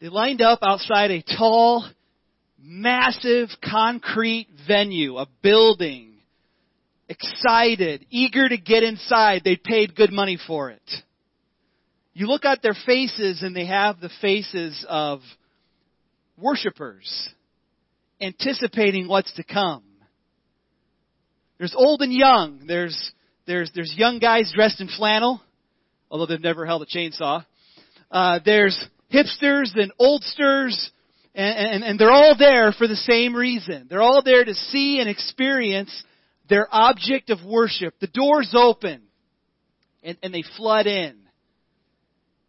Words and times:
They 0.00 0.08
lined 0.08 0.42
up 0.42 0.58
outside 0.62 1.10
a 1.10 1.22
tall, 1.22 1.88
massive 2.60 3.48
concrete 3.64 4.48
venue, 4.66 5.16
a 5.16 5.26
building, 5.42 6.14
excited, 7.08 8.04
eager 8.10 8.48
to 8.48 8.58
get 8.58 8.82
inside. 8.82 9.42
They 9.44 9.56
paid 9.56 9.96
good 9.96 10.12
money 10.12 10.38
for 10.46 10.70
it. 10.70 10.82
You 12.12 12.26
look 12.26 12.44
at 12.44 12.62
their 12.62 12.76
faces 12.86 13.42
and 13.42 13.54
they 13.54 13.66
have 13.66 14.00
the 14.00 14.10
faces 14.20 14.84
of 14.88 15.20
worshipers 16.38 17.30
anticipating 18.20 19.08
what's 19.08 19.32
to 19.34 19.44
come. 19.44 19.82
There's 21.58 21.74
old 21.74 22.02
and 22.02 22.12
young. 22.12 22.64
There's, 22.66 23.12
there's, 23.46 23.70
there's 23.74 23.94
young 23.96 24.18
guys 24.18 24.52
dressed 24.54 24.80
in 24.80 24.88
flannel, 24.88 25.40
although 26.10 26.26
they've 26.26 26.40
never 26.40 26.66
held 26.66 26.82
a 26.82 26.86
chainsaw. 26.86 27.44
Uh, 28.10 28.40
there's 28.44 28.78
hipsters 29.12 29.74
and 29.74 29.92
oldsters, 29.98 30.90
and, 31.34 31.58
and, 31.58 31.84
and 31.84 31.98
they're 31.98 32.10
all 32.10 32.36
there 32.38 32.72
for 32.72 32.86
the 32.86 32.96
same 32.96 33.34
reason. 33.34 33.86
They're 33.88 34.02
all 34.02 34.22
there 34.22 34.44
to 34.44 34.54
see 34.54 34.98
and 35.00 35.08
experience 35.08 36.04
their 36.48 36.68
object 36.70 37.30
of 37.30 37.44
worship. 37.44 37.94
The 38.00 38.06
doors 38.06 38.54
open, 38.56 39.02
and, 40.02 40.16
and 40.22 40.32
they 40.32 40.44
flood 40.56 40.86
in. 40.86 41.16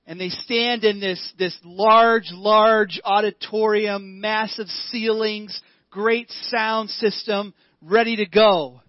And 0.05 0.21
they 0.21 0.29
stand 0.29 0.85
in 0.85 1.01
this, 1.01 1.33
this 1.37 1.57
large, 1.65 2.29
large 2.31 3.01
auditorium, 3.03 4.21
massive 4.21 4.67
ceilings, 4.89 5.59
great 5.89 6.31
sound 6.49 6.89
system, 6.91 7.53
ready 7.81 8.15
to 8.15 8.25
go. 8.25 8.81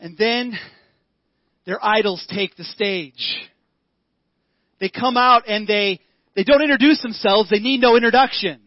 And 0.00 0.16
then 0.16 0.58
their 1.66 1.84
idols 1.84 2.26
take 2.30 2.56
the 2.56 2.64
stage. 2.64 3.36
They 4.80 4.88
come 4.88 5.16
out 5.16 5.48
and 5.48 5.66
they, 5.66 6.00
they 6.34 6.44
don't 6.44 6.62
introduce 6.62 7.00
themselves. 7.02 7.50
They 7.50 7.58
need 7.58 7.80
no 7.80 7.96
introduction. 7.96 8.60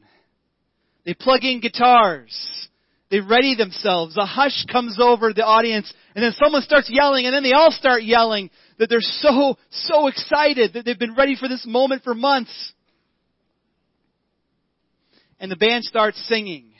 They 1.06 1.14
plug 1.14 1.44
in 1.44 1.62
guitars. 1.62 2.68
They 3.12 3.20
ready 3.20 3.56
themselves. 3.56 4.18
A 4.18 4.26
hush 4.26 4.66
comes 4.72 5.00
over 5.02 5.34
the 5.34 5.46
audience 5.46 5.92
and 6.16 6.24
then 6.24 6.34
someone 6.44 6.62
starts 6.62 6.90
yelling 6.92 7.26
and 7.26 7.34
then 7.34 7.44
they 7.44 7.54
all 7.54 7.72
start 7.72 8.04
yelling 8.04 8.50
that 8.78 8.90
they're 8.90 9.00
so, 9.02 9.58
so 9.70 10.08
excited 10.08 10.74
that 10.74 10.86
they've 10.86 11.00
been 11.00 11.16
ready 11.16 11.36
for 11.36 11.48
this 11.48 11.66
moment 11.66 12.04
for 12.04 12.14
months. 12.14 12.74
And 15.40 15.52
the 15.52 15.56
band 15.56 15.84
starts 15.86 16.22
singing. 16.28 16.72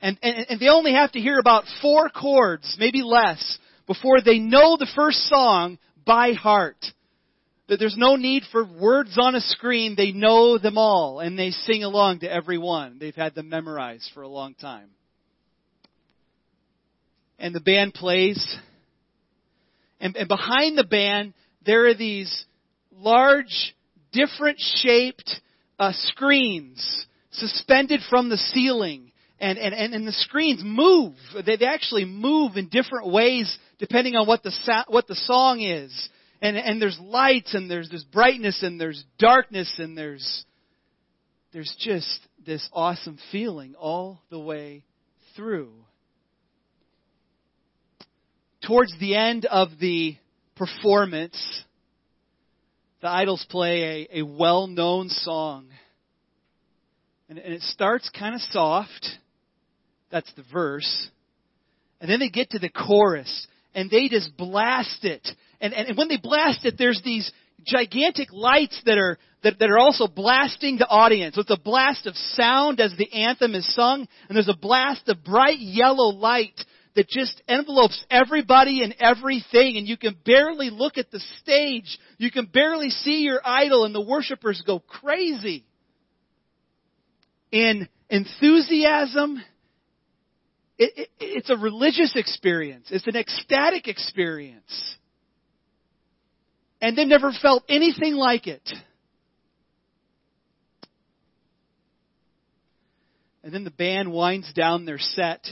And, 0.00 0.18
and, 0.22 0.46
and 0.50 0.60
they 0.60 0.68
only 0.68 0.92
have 0.92 1.12
to 1.12 1.20
hear 1.20 1.38
about 1.38 1.64
four 1.80 2.10
chords, 2.10 2.76
maybe 2.78 3.02
less, 3.02 3.58
before 3.86 4.20
they 4.20 4.38
know 4.38 4.76
the 4.76 4.90
first 4.94 5.18
song 5.28 5.78
by 6.04 6.32
heart. 6.32 6.76
That 7.68 7.78
there's 7.78 7.96
no 7.96 8.16
need 8.16 8.42
for 8.52 8.64
words 8.64 9.16
on 9.18 9.34
a 9.34 9.40
screen. 9.40 9.94
They 9.96 10.12
know 10.12 10.58
them 10.58 10.76
all 10.76 11.20
and 11.20 11.38
they 11.38 11.50
sing 11.50 11.82
along 11.82 12.20
to 12.20 12.30
every 12.30 12.58
one. 12.58 12.98
They've 12.98 13.14
had 13.14 13.34
them 13.34 13.48
memorized 13.48 14.10
for 14.12 14.22
a 14.22 14.28
long 14.28 14.54
time. 14.54 14.90
And 17.38 17.54
the 17.54 17.60
band 17.60 17.94
plays. 17.94 18.56
And, 19.98 20.14
and 20.16 20.28
behind 20.28 20.76
the 20.76 20.84
band, 20.84 21.32
there 21.64 21.86
are 21.86 21.94
these 21.94 22.44
large, 22.92 23.74
different 24.12 24.58
shaped 24.60 25.40
uh, 25.78 25.92
screens 25.92 27.06
suspended 27.32 28.00
from 28.08 28.28
the 28.28 28.36
ceiling 28.36 29.10
and, 29.40 29.58
and, 29.58 29.74
and, 29.74 29.94
and 29.94 30.06
the 30.06 30.12
screens 30.12 30.60
move. 30.64 31.14
They, 31.44 31.56
they 31.56 31.66
actually 31.66 32.04
move 32.04 32.56
in 32.56 32.68
different 32.68 33.10
ways 33.10 33.58
depending 33.78 34.14
on 34.14 34.26
what 34.26 34.42
the, 34.42 34.52
what 34.88 35.06
the 35.06 35.16
song 35.16 35.60
is. 35.60 36.08
And, 36.44 36.58
and 36.58 36.80
there's 36.80 36.98
lights 37.00 37.54
and 37.54 37.70
there's, 37.70 37.88
this 37.88 38.04
brightness 38.04 38.62
and 38.62 38.78
there's 38.78 39.02
darkness 39.18 39.72
and 39.78 39.96
there's, 39.96 40.44
there's 41.54 41.74
just 41.78 42.20
this 42.44 42.68
awesome 42.70 43.18
feeling 43.32 43.74
all 43.76 44.20
the 44.28 44.38
way 44.38 44.84
through. 45.34 45.72
Towards 48.66 48.94
the 49.00 49.16
end 49.16 49.46
of 49.46 49.68
the 49.80 50.18
performance, 50.54 51.62
the 53.00 53.08
idols 53.08 53.46
play 53.48 54.06
a, 54.12 54.18
a 54.18 54.22
well 54.26 54.66
known 54.66 55.08
song. 55.08 55.68
And, 57.30 57.38
and 57.38 57.54
it 57.54 57.62
starts 57.62 58.10
kind 58.10 58.34
of 58.34 58.42
soft 58.42 59.06
that's 60.10 60.30
the 60.34 60.44
verse. 60.52 61.08
And 62.02 62.10
then 62.10 62.20
they 62.20 62.28
get 62.28 62.50
to 62.50 62.58
the 62.58 62.68
chorus 62.68 63.46
and 63.74 63.90
they 63.90 64.08
just 64.08 64.36
blast 64.36 65.06
it. 65.06 65.26
And, 65.60 65.72
and, 65.72 65.88
and 65.88 65.96
when 65.96 66.08
they 66.08 66.18
blast 66.18 66.64
it, 66.64 66.74
there's 66.78 67.00
these 67.04 67.30
gigantic 67.64 68.28
lights 68.32 68.80
that 68.84 68.98
are 68.98 69.18
that, 69.42 69.58
that 69.58 69.70
are 69.70 69.78
also 69.78 70.06
blasting 70.06 70.78
the 70.78 70.88
audience. 70.88 71.34
So 71.34 71.42
it's 71.42 71.50
a 71.50 71.58
blast 71.58 72.06
of 72.06 72.16
sound 72.16 72.80
as 72.80 72.94
the 72.96 73.12
anthem 73.12 73.54
is 73.54 73.74
sung, 73.74 74.06
and 74.28 74.36
there's 74.36 74.48
a 74.48 74.56
blast 74.56 75.08
of 75.08 75.22
bright 75.22 75.58
yellow 75.58 76.08
light 76.08 76.58
that 76.96 77.08
just 77.08 77.42
envelopes 77.46 78.02
everybody 78.10 78.82
and 78.82 78.94
everything, 79.00 79.76
and 79.76 79.86
you 79.86 79.98
can 79.98 80.16
barely 80.24 80.70
look 80.70 80.96
at 80.96 81.10
the 81.10 81.20
stage. 81.40 81.98
You 82.18 82.30
can 82.30 82.46
barely 82.46 82.88
see 82.88 83.22
your 83.22 83.40
idol, 83.44 83.84
and 83.84 83.94
the 83.94 84.00
worshipers 84.00 84.62
go 84.66 84.78
crazy. 84.78 85.66
In 87.50 87.88
enthusiasm 88.08 89.42
it, 90.78 90.92
it, 90.96 91.10
it's 91.20 91.50
a 91.50 91.56
religious 91.56 92.14
experience. 92.16 92.88
It's 92.90 93.06
an 93.06 93.16
ecstatic 93.16 93.86
experience. 93.86 94.96
And 96.84 96.98
they've 96.98 97.08
never 97.08 97.32
felt 97.40 97.64
anything 97.66 98.12
like 98.12 98.46
it. 98.46 98.70
And 103.42 103.54
then 103.54 103.64
the 103.64 103.70
band 103.70 104.12
winds 104.12 104.52
down 104.52 104.84
their 104.84 104.98
set. 104.98 105.46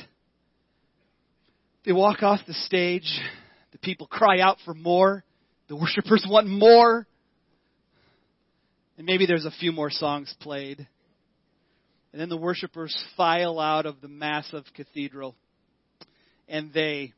They 1.87 1.92
walk 1.92 2.22
off 2.22 2.41
the 2.47 2.53
stage. 2.53 3.19
The 3.71 3.78
people 3.78 4.06
cry 4.06 4.41
out 4.41 4.59
for 4.66 4.75
more. 4.75 5.25
The 5.69 5.76
worshipers 5.76 6.22
want 6.28 6.48
more. 6.48 7.06
And 8.98 9.06
maybe 9.06 9.25
there's 9.25 9.47
a 9.47 9.53
few 9.59 9.72
more 9.72 9.88
songs 9.88 10.34
played. 10.38 10.87
And 12.12 12.21
then 12.21 12.28
the 12.28 12.37
worshipers 12.37 12.94
file 13.16 13.59
out 13.59 13.87
of 13.87 14.03
the 14.03 14.09
massive 14.09 14.65
cathedral. 14.75 15.34
And 16.47 16.75
they 16.75 17.15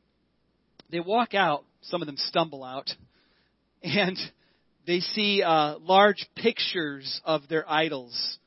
they 0.89 1.01
walk 1.01 1.33
out, 1.33 1.65
some 1.81 2.01
of 2.01 2.05
them 2.05 2.15
stumble 2.15 2.63
out, 2.63 2.89
and 3.85 4.17
they 4.87 4.99
see 4.99 5.43
uh, 5.43 5.77
large 5.79 6.27
pictures 6.35 7.21
of 7.23 7.47
their 7.47 7.69
idols. 7.69 8.37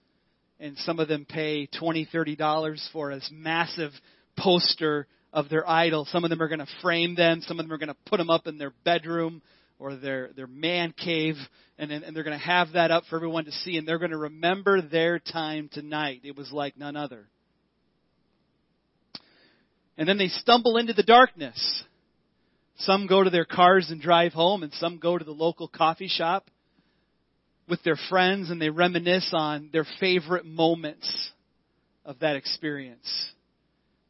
And 0.60 0.76
some 0.78 0.98
of 0.98 1.06
them 1.06 1.24
pay 1.24 1.66
twenty, 1.66 2.04
thirty 2.10 2.34
dollars 2.34 2.86
for 2.92 3.12
a 3.12 3.20
massive 3.30 3.92
poster 4.36 5.06
of 5.32 5.48
their 5.48 5.68
idol. 5.68 6.04
Some 6.10 6.24
of 6.24 6.30
them 6.30 6.42
are 6.42 6.48
going 6.48 6.58
to 6.58 6.66
frame 6.82 7.14
them. 7.14 7.42
Some 7.42 7.60
of 7.60 7.66
them 7.66 7.72
are 7.72 7.78
going 7.78 7.88
to 7.88 7.96
put 8.06 8.16
them 8.16 8.30
up 8.30 8.46
in 8.46 8.58
their 8.58 8.72
bedroom 8.84 9.40
or 9.78 9.94
their, 9.94 10.30
their 10.34 10.48
man 10.48 10.92
cave, 10.92 11.36
and, 11.78 11.92
and 11.92 12.16
they're 12.16 12.24
going 12.24 12.36
to 12.36 12.44
have 12.44 12.72
that 12.72 12.90
up 12.90 13.04
for 13.08 13.14
everyone 13.14 13.44
to 13.44 13.52
see, 13.52 13.76
and 13.76 13.86
they're 13.86 14.00
going 14.00 14.10
to 14.10 14.16
remember 14.16 14.82
their 14.82 15.20
time 15.20 15.70
tonight. 15.72 16.22
It 16.24 16.36
was 16.36 16.50
like 16.50 16.76
none 16.76 16.96
other. 16.96 17.28
And 19.96 20.08
then 20.08 20.18
they 20.18 20.28
stumble 20.28 20.76
into 20.76 20.94
the 20.94 21.04
darkness. 21.04 21.84
Some 22.78 23.06
go 23.06 23.24
to 23.24 23.30
their 23.30 23.44
cars 23.44 23.90
and 23.90 24.00
drive 24.00 24.32
home, 24.32 24.62
and 24.62 24.72
some 24.74 24.98
go 24.98 25.18
to 25.18 25.24
the 25.24 25.32
local 25.32 25.68
coffee 25.68 26.08
shop 26.08 26.50
with 27.68 27.82
their 27.82 27.98
friends, 28.08 28.50
and 28.50 28.60
they 28.60 28.70
reminisce 28.70 29.30
on 29.32 29.70
their 29.72 29.86
favorite 30.00 30.46
moments 30.46 31.30
of 32.04 32.20
that 32.20 32.36
experience. 32.36 33.30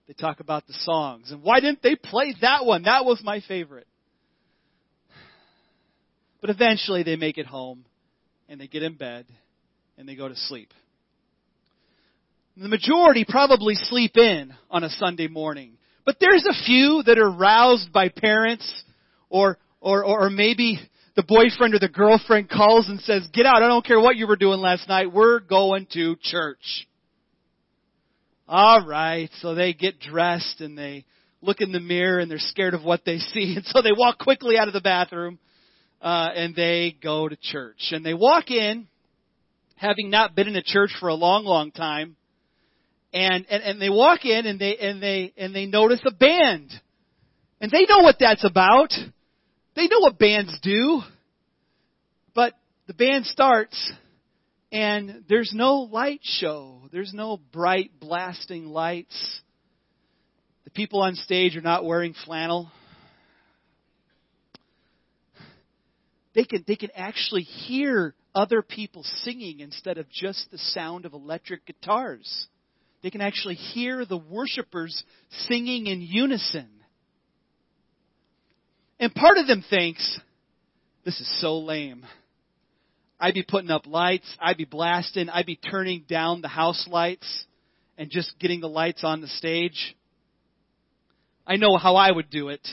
They 0.06 0.14
talk 0.14 0.40
about 0.40 0.66
the 0.66 0.74
songs. 0.74 1.30
And 1.30 1.42
why 1.42 1.60
didn't 1.60 1.82
they 1.82 1.96
play 1.96 2.34
that 2.40 2.64
one? 2.64 2.82
That 2.84 3.04
was 3.04 3.20
my 3.22 3.40
favorite. 3.46 3.86
But 6.40 6.50
eventually 6.50 7.02
they 7.02 7.16
make 7.16 7.36
it 7.36 7.46
home 7.46 7.84
and 8.48 8.60
they 8.60 8.68
get 8.68 8.82
in 8.82 8.94
bed 8.94 9.26
and 9.96 10.08
they 10.08 10.14
go 10.14 10.28
to 10.28 10.36
sleep. 10.36 10.72
The 12.56 12.68
majority 12.68 13.24
probably 13.28 13.74
sleep 13.74 14.16
in 14.16 14.54
on 14.70 14.84
a 14.84 14.88
Sunday 14.90 15.28
morning. 15.28 15.77
But 16.08 16.16
there's 16.20 16.46
a 16.48 16.64
few 16.64 17.02
that 17.04 17.18
are 17.18 17.30
roused 17.30 17.92
by 17.92 18.08
parents 18.08 18.66
or, 19.28 19.58
or, 19.78 20.02
or 20.06 20.30
maybe 20.30 20.80
the 21.16 21.22
boyfriend 21.22 21.74
or 21.74 21.80
the 21.80 21.90
girlfriend 21.90 22.48
calls 22.48 22.88
and 22.88 22.98
says, 23.00 23.28
get 23.34 23.44
out. 23.44 23.62
I 23.62 23.68
don't 23.68 23.84
care 23.84 24.00
what 24.00 24.16
you 24.16 24.26
were 24.26 24.36
doing 24.36 24.58
last 24.58 24.88
night. 24.88 25.12
We're 25.12 25.40
going 25.40 25.86
to 25.92 26.16
church. 26.22 26.86
All 28.48 28.86
right. 28.86 29.28
So 29.42 29.54
they 29.54 29.74
get 29.74 30.00
dressed 30.00 30.62
and 30.62 30.78
they 30.78 31.04
look 31.42 31.60
in 31.60 31.72
the 31.72 31.78
mirror 31.78 32.20
and 32.20 32.30
they're 32.30 32.38
scared 32.38 32.72
of 32.72 32.82
what 32.82 33.04
they 33.04 33.18
see. 33.18 33.52
And 33.56 33.66
so 33.66 33.82
they 33.82 33.92
walk 33.94 34.18
quickly 34.18 34.56
out 34.56 34.68
of 34.68 34.72
the 34.72 34.80
bathroom 34.80 35.38
uh, 36.00 36.30
and 36.34 36.56
they 36.56 36.96
go 37.02 37.28
to 37.28 37.36
church. 37.36 37.90
And 37.90 38.02
they 38.02 38.14
walk 38.14 38.50
in, 38.50 38.86
having 39.76 40.08
not 40.08 40.34
been 40.34 40.48
in 40.48 40.56
a 40.56 40.62
church 40.62 40.92
for 41.00 41.10
a 41.10 41.14
long, 41.14 41.44
long 41.44 41.70
time, 41.70 42.16
and, 43.12 43.46
and, 43.48 43.62
and 43.62 43.82
they 43.82 43.90
walk 43.90 44.24
in 44.24 44.46
and 44.46 44.60
they, 44.60 44.76
and 44.76 45.02
they, 45.02 45.32
and 45.36 45.54
they 45.54 45.66
notice 45.66 46.00
a 46.04 46.10
band. 46.10 46.70
And 47.60 47.70
they 47.70 47.86
know 47.88 47.98
what 48.02 48.16
that's 48.20 48.44
about. 48.44 48.92
They 49.74 49.86
know 49.88 50.00
what 50.00 50.18
bands 50.18 50.58
do. 50.62 51.00
But 52.34 52.54
the 52.86 52.94
band 52.94 53.26
starts 53.26 53.92
And 54.70 55.24
there's 55.28 55.52
no 55.54 55.80
light 55.80 56.20
show. 56.22 56.82
There's 56.92 57.14
no 57.14 57.38
bright 57.52 57.92
blasting 58.00 58.66
lights. 58.66 59.40
The 60.64 60.70
people 60.70 61.00
on 61.00 61.14
stage 61.14 61.56
are 61.56 61.62
not 61.62 61.84
wearing 61.84 62.14
flannel. 62.26 62.70
They 66.34 66.44
can, 66.44 66.64
they 66.68 66.76
can 66.76 66.90
actually 66.94 67.42
hear 67.42 68.14
other 68.34 68.60
people 68.62 69.02
singing 69.24 69.60
instead 69.60 69.96
of 69.96 70.08
just 70.10 70.50
the 70.50 70.58
sound 70.58 71.06
of 71.06 71.14
electric 71.14 71.64
guitars. 71.66 72.46
They 73.02 73.10
can 73.10 73.20
actually 73.20 73.54
hear 73.54 74.04
the 74.04 74.16
worshipers 74.16 75.04
singing 75.46 75.86
in 75.86 76.00
unison. 76.00 76.68
And 78.98 79.14
part 79.14 79.38
of 79.38 79.46
them 79.46 79.64
thinks, 79.68 80.18
this 81.04 81.20
is 81.20 81.40
so 81.40 81.58
lame. 81.58 82.04
I'd 83.20 83.34
be 83.34 83.44
putting 83.46 83.70
up 83.70 83.86
lights, 83.86 84.26
I'd 84.40 84.56
be 84.56 84.64
blasting, 84.64 85.28
I'd 85.28 85.46
be 85.46 85.56
turning 85.56 86.04
down 86.08 86.40
the 86.40 86.48
house 86.48 86.86
lights 86.88 87.44
and 87.96 88.10
just 88.10 88.38
getting 88.38 88.60
the 88.60 88.68
lights 88.68 89.02
on 89.02 89.20
the 89.20 89.28
stage. 89.28 89.96
I 91.46 91.56
know 91.56 91.76
how 91.76 91.96
I 91.96 92.10
would 92.10 92.30
do 92.30 92.48
it. 92.48 92.66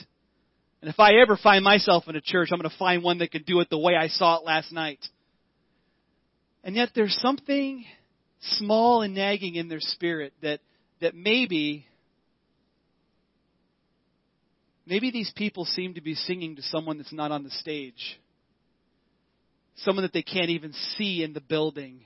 And 0.82 0.90
if 0.90 1.00
I 1.00 1.16
ever 1.22 1.38
find 1.42 1.64
myself 1.64 2.04
in 2.08 2.16
a 2.16 2.22
church, 2.22 2.50
I'm 2.52 2.60
going 2.60 2.70
to 2.70 2.78
find 2.78 3.04
one 3.04 3.20
that 3.20 3.32
can 3.32 3.44
do 3.44 3.60
it 3.60 3.70
the 3.70 3.80
way 3.80 3.96
I 3.96 4.08
saw 4.08 4.38
it 4.38 4.46
last 4.46 4.72
night. 4.72 5.00
And 6.64 6.76
yet 6.76 6.90
there's 6.94 7.18
something 7.22 7.86
small 8.54 9.02
and 9.02 9.14
nagging 9.14 9.56
in 9.56 9.68
their 9.68 9.80
spirit 9.80 10.34
that, 10.42 10.60
that 11.02 11.16
maybe, 11.16 11.86
maybe 14.86 15.12
these 15.12 15.32
people 15.36 15.66
seem 15.66 15.96
to 15.96 16.02
be 16.02 16.16
singing 16.16 16.56
to 16.56 16.62
someone 16.64 16.98
that's 16.98 17.14
not 17.14 17.32
on 17.32 17.44
the 17.44 17.50
stage. 17.50 18.20
Someone 19.78 20.04
that 20.04 20.14
they 20.14 20.24
can't 20.24 20.50
even 20.50 20.74
see 20.98 21.24
in 21.24 21.34
the 21.34 21.42
building. 21.42 22.02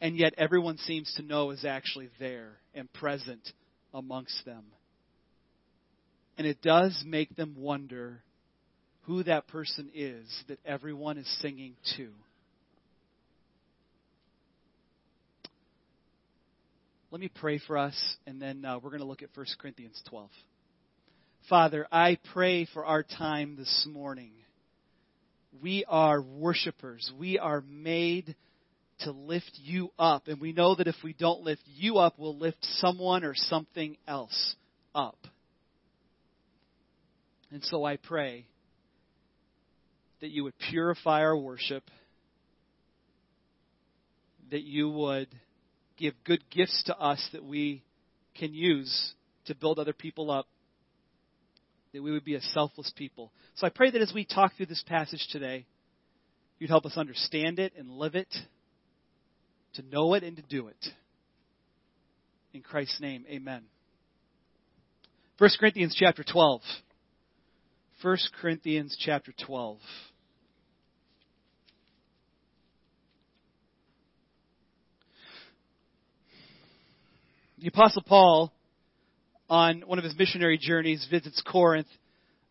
And 0.00 0.16
yet 0.16 0.34
everyone 0.36 0.78
seems 0.78 1.12
to 1.16 1.22
know 1.22 1.50
is 1.50 1.64
actually 1.64 2.10
there 2.18 2.58
and 2.74 2.92
present 2.92 3.52
amongst 3.94 4.44
them. 4.44 4.64
And 6.38 6.46
it 6.46 6.60
does 6.60 7.02
make 7.06 7.34
them 7.34 7.54
wonder 7.56 8.22
who 9.02 9.22
that 9.22 9.46
person 9.46 9.90
is 9.94 10.26
that 10.48 10.58
everyone 10.66 11.16
is 11.16 11.38
singing 11.40 11.76
to. 11.96 12.10
Let 17.12 17.20
me 17.20 17.30
pray 17.32 17.60
for 17.64 17.78
us, 17.78 17.94
and 18.26 18.42
then 18.42 18.64
uh, 18.64 18.78
we're 18.78 18.90
going 18.90 19.00
to 19.00 19.06
look 19.06 19.22
at 19.22 19.28
1 19.32 19.46
Corinthians 19.60 20.02
12. 20.08 20.28
Father, 21.48 21.86
I 21.92 22.18
pray 22.34 22.66
for 22.74 22.84
our 22.84 23.04
time 23.04 23.54
this 23.56 23.86
morning. 23.88 24.32
We 25.62 25.84
are 25.86 26.20
worshipers. 26.20 27.10
We 27.16 27.38
are 27.38 27.62
made 27.70 28.34
to 29.00 29.12
lift 29.12 29.52
you 29.54 29.92
up. 29.96 30.26
And 30.26 30.40
we 30.40 30.52
know 30.52 30.74
that 30.74 30.88
if 30.88 30.96
we 31.04 31.12
don't 31.12 31.42
lift 31.42 31.62
you 31.76 31.98
up, 31.98 32.14
we'll 32.18 32.36
lift 32.36 32.58
someone 32.78 33.22
or 33.22 33.34
something 33.36 33.96
else 34.08 34.56
up. 34.92 35.18
And 37.52 37.62
so 37.62 37.84
I 37.84 37.98
pray 37.98 38.46
that 40.20 40.30
you 40.30 40.42
would 40.42 40.58
purify 40.70 41.20
our 41.20 41.36
worship, 41.36 41.84
that 44.50 44.62
you 44.62 44.90
would 44.90 45.28
give 45.96 46.14
good 46.24 46.42
gifts 46.50 46.82
to 46.84 46.98
us 46.98 47.26
that 47.32 47.44
we 47.44 47.82
can 48.34 48.54
use 48.54 49.14
to 49.46 49.54
build 49.54 49.78
other 49.78 49.92
people 49.92 50.30
up, 50.30 50.46
that 51.92 52.02
we 52.02 52.12
would 52.12 52.24
be 52.24 52.34
a 52.34 52.40
selfless 52.40 52.92
people. 52.96 53.32
So 53.56 53.66
I 53.66 53.70
pray 53.70 53.90
that 53.90 54.02
as 54.02 54.12
we 54.14 54.24
talk 54.24 54.56
through 54.56 54.66
this 54.66 54.84
passage 54.86 55.26
today, 55.30 55.66
you'd 56.58 56.70
help 56.70 56.86
us 56.86 56.96
understand 56.96 57.58
it 57.58 57.72
and 57.76 57.90
live 57.90 58.14
it, 58.14 58.34
to 59.74 59.82
know 59.82 60.14
it 60.14 60.22
and 60.22 60.36
to 60.36 60.42
do 60.42 60.68
it. 60.68 60.86
In 62.52 62.62
Christ's 62.62 63.00
name, 63.00 63.24
amen. 63.28 63.62
1 65.38 65.50
Corinthians 65.60 65.94
chapter 65.98 66.24
12. 66.24 66.62
1 68.02 68.18
Corinthians 68.40 68.96
chapter 68.98 69.32
12. 69.46 69.78
The 77.66 77.72
Apostle 77.72 78.02
Paul, 78.02 78.52
on 79.50 79.80
one 79.80 79.98
of 79.98 80.04
his 80.04 80.16
missionary 80.16 80.56
journeys, 80.56 81.04
visits 81.10 81.42
Corinth, 81.44 81.88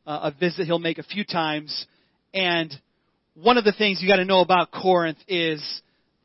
uh, 0.06 0.30
a 0.30 0.32
visit 0.38 0.66
he'll 0.66 0.78
make 0.78 0.98
a 0.98 1.04
few 1.04 1.24
times. 1.24 1.86
And 2.34 2.70
one 3.34 3.58
of 3.58 3.64
the 3.64 3.72
things 3.72 4.02
you 4.02 4.10
got 4.10 4.18
to 4.18 4.26
know 4.26 4.42
about 4.42 4.74
Corinth 4.74 5.20
is 5.30 5.64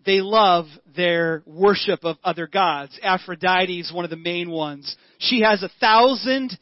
they 0.05 0.21
love 0.21 0.67
their 0.97 1.45
worship 1.47 2.01
of 2.03 2.17
other 2.25 2.49
gods. 2.49 2.99
Aphrodite 3.01 3.79
is 3.79 3.93
one 3.93 4.05
of 4.05 4.11
the 4.11 4.17
main 4.17 4.51
ones. 4.51 4.97
She 5.19 5.43
has 5.43 5.63
a 5.63 5.71
thousand 5.79 6.59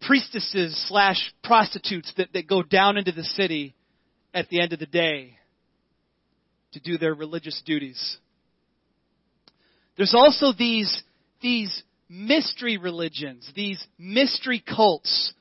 priestesses 0.00 0.82
slash 0.88 1.18
prostitutes 1.44 2.10
that, 2.16 2.32
that 2.32 2.48
go 2.48 2.62
down 2.62 2.96
into 2.96 3.12
the 3.12 3.22
city 3.22 3.74
at 4.32 4.48
the 4.48 4.62
end 4.62 4.72
of 4.72 4.78
the 4.78 4.86
day 4.86 5.36
to 6.72 6.80
do 6.80 6.96
their 6.96 7.12
religious 7.12 7.60
duties. 7.66 8.16
There's 9.98 10.14
also 10.14 10.54
these, 10.58 11.02
these 11.40 11.82
mystery 12.08 12.76
religions, 12.76 13.50
these 13.54 13.82
mystery 13.98 14.62
cults. 14.66 15.32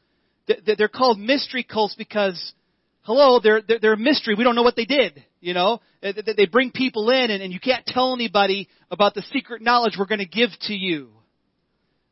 They're 0.77 0.87
called 0.87 1.19
mystery 1.19 1.63
cults 1.63 1.95
because, 1.97 2.53
hello, 3.01 3.39
they're, 3.41 3.61
they're, 3.61 3.93
a 3.93 3.97
mystery. 3.97 4.35
We 4.35 4.43
don't 4.43 4.55
know 4.55 4.63
what 4.63 4.75
they 4.75 4.85
did. 4.85 5.23
You 5.41 5.53
know, 5.53 5.79
they 6.01 6.47
bring 6.51 6.71
people 6.71 7.09
in 7.09 7.31
and 7.31 7.53
you 7.53 7.59
can't 7.59 7.85
tell 7.85 8.13
anybody 8.13 8.67
about 8.91 9.13
the 9.13 9.21
secret 9.31 9.61
knowledge 9.61 9.95
we're 9.97 10.05
going 10.05 10.19
to 10.19 10.25
give 10.25 10.49
to 10.61 10.73
you. 10.73 11.09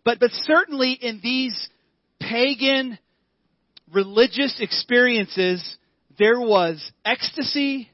But, 0.05 0.19
but 0.19 0.31
certainly 0.31 0.93
in 0.93 1.19
these 1.21 1.69
pagan 2.19 2.97
religious 3.93 4.57
experiences, 4.61 5.77
there 6.17 6.39
was 6.39 6.91
ecstasy, 7.03 7.89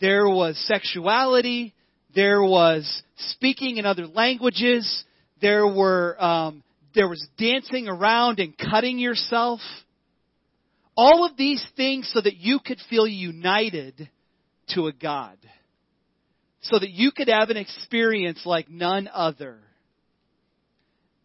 there 0.00 0.28
was 0.28 0.56
sexuality, 0.66 1.74
there 2.14 2.42
was 2.42 3.02
speaking 3.16 3.76
in 3.76 3.86
other 3.86 4.06
languages, 4.06 5.04
there 5.42 5.66
were 5.66 6.16
um, 6.22 6.62
there 6.94 7.08
was 7.08 7.26
dancing 7.36 7.88
around 7.88 8.38
and 8.38 8.56
cutting 8.56 8.98
yourself. 8.98 9.60
All 10.96 11.24
of 11.24 11.36
these 11.36 11.64
things 11.76 12.10
so 12.14 12.20
that 12.20 12.36
you 12.36 12.60
could 12.64 12.78
feel 12.90 13.06
united 13.06 14.10
to 14.74 14.86
a 14.88 14.92
God. 14.92 15.36
So 16.62 16.78
that 16.78 16.90
you 16.90 17.12
could 17.12 17.28
have 17.28 17.50
an 17.50 17.56
experience 17.56 18.42
like 18.44 18.70
none 18.70 19.08
other 19.12 19.58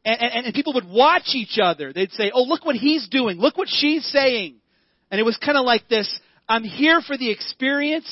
and, 0.08 0.22
and, 0.22 0.46
and 0.46 0.56
people 0.56 0.74
would 0.74 0.88
watch 0.88 1.32
each 1.34 1.60
other. 1.62 1.92
They'd 1.92 2.12
say, 2.12 2.32
oh, 2.34 2.44
look 2.44 2.66
what 2.66 2.78
he's 2.78 3.10
doing. 3.10 3.38
Look 3.38 3.58
what 3.58 3.68
she's 3.70 4.06
saying. 4.06 4.56
And 5.12 5.20
it 5.20 5.24
was 5.24 5.38
kind 5.38 5.58
of 5.58 5.66
like 5.66 5.90
this, 5.90 6.08
I'm 6.48 6.64
here 6.64 7.02
for 7.06 7.18
the 7.18 7.30
experience. 7.30 8.10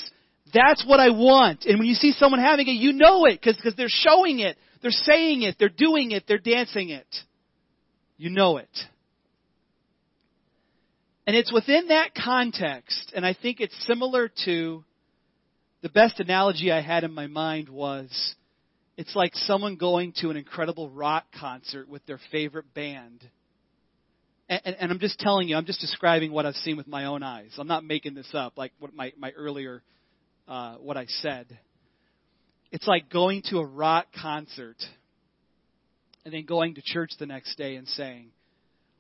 That's 0.53 0.84
what 0.86 1.00
I 1.00 1.10
want. 1.12 1.63
And 1.63 1.80
when 1.80 1.88
you 1.88 1.96
see 1.96 2.12
someone 2.12 2.41
having 2.41 2.68
it, 2.68 2.72
you 2.72 2.91
know 2.91 3.25
it 3.25 3.39
because 3.41 3.74
they're 3.77 3.88
showing 3.88 4.39
it. 4.39 4.58
They're 4.86 4.92
saying 4.92 5.42
it. 5.42 5.56
They're 5.58 5.68
doing 5.68 6.12
it. 6.12 6.25
They're 6.27 6.38
dancing 6.38 6.89
it. 6.89 7.08
You 8.18 8.30
know 8.30 8.58
it. 8.58 8.70
And 11.25 11.36
it's 11.36 11.51
within 11.51 11.88
that 11.88 12.13
context, 12.13 13.12
and 13.15 13.25
I 13.25 13.34
think 13.34 13.60
it's 13.60 13.74
similar 13.88 14.30
to 14.46 14.84
the 15.82 15.89
best 15.89 16.20
analogy 16.20 16.72
I 16.72 16.82
had 16.82 17.04
in 17.04 17.15
my 17.15 17.25
mind 17.25 17.68
was 17.68 18.36
it's 18.96 19.15
like 19.15 19.32
someone 19.34 19.75
going 19.75 20.13
to 20.18 20.30
an 20.30 20.38
incredible 20.38 20.92
rock 20.92 21.25
concert 21.39 21.89
with 21.89 22.06
their 22.06 22.20
favorite 22.32 22.72
band. 22.75 23.27
And, 24.48 24.62
and, 24.65 24.75
and, 24.82 24.92
I'm 24.92 25.00
just 25.00 25.18
telling 25.18 25.50
you, 25.50 25.56
I'm 25.56 25.65
just 25.65 25.82
describing 25.82 26.32
what 26.32 26.46
I've 26.46 26.54
seen 26.58 26.77
with 26.77 26.88
my 26.88 27.06
own 27.06 27.24
eyes. 27.24 27.56
I'm 27.58 27.65
not 27.65 27.84
making 27.84 28.13
this 28.13 28.30
up, 28.36 28.54
like 28.56 28.72
what 28.77 28.94
my, 28.94 29.13
my 29.18 29.32
earlier, 29.32 29.82
uh, 30.48 30.75
what 30.75 30.96
I 30.96 31.08
said. 31.08 31.58
It's 32.75 32.88
like 32.88 33.10
going 33.10 33.41
to 33.51 33.60
a 33.60 33.65
rock 33.65 34.08
concert 34.22 34.75
and 36.25 36.34
then 36.34 36.44
going 36.44 36.75
to 36.75 36.82
church 36.84 37.12
the 37.17 37.25
next 37.25 37.55
day 37.55 37.77
and 37.77 37.88
saying, 37.88 38.32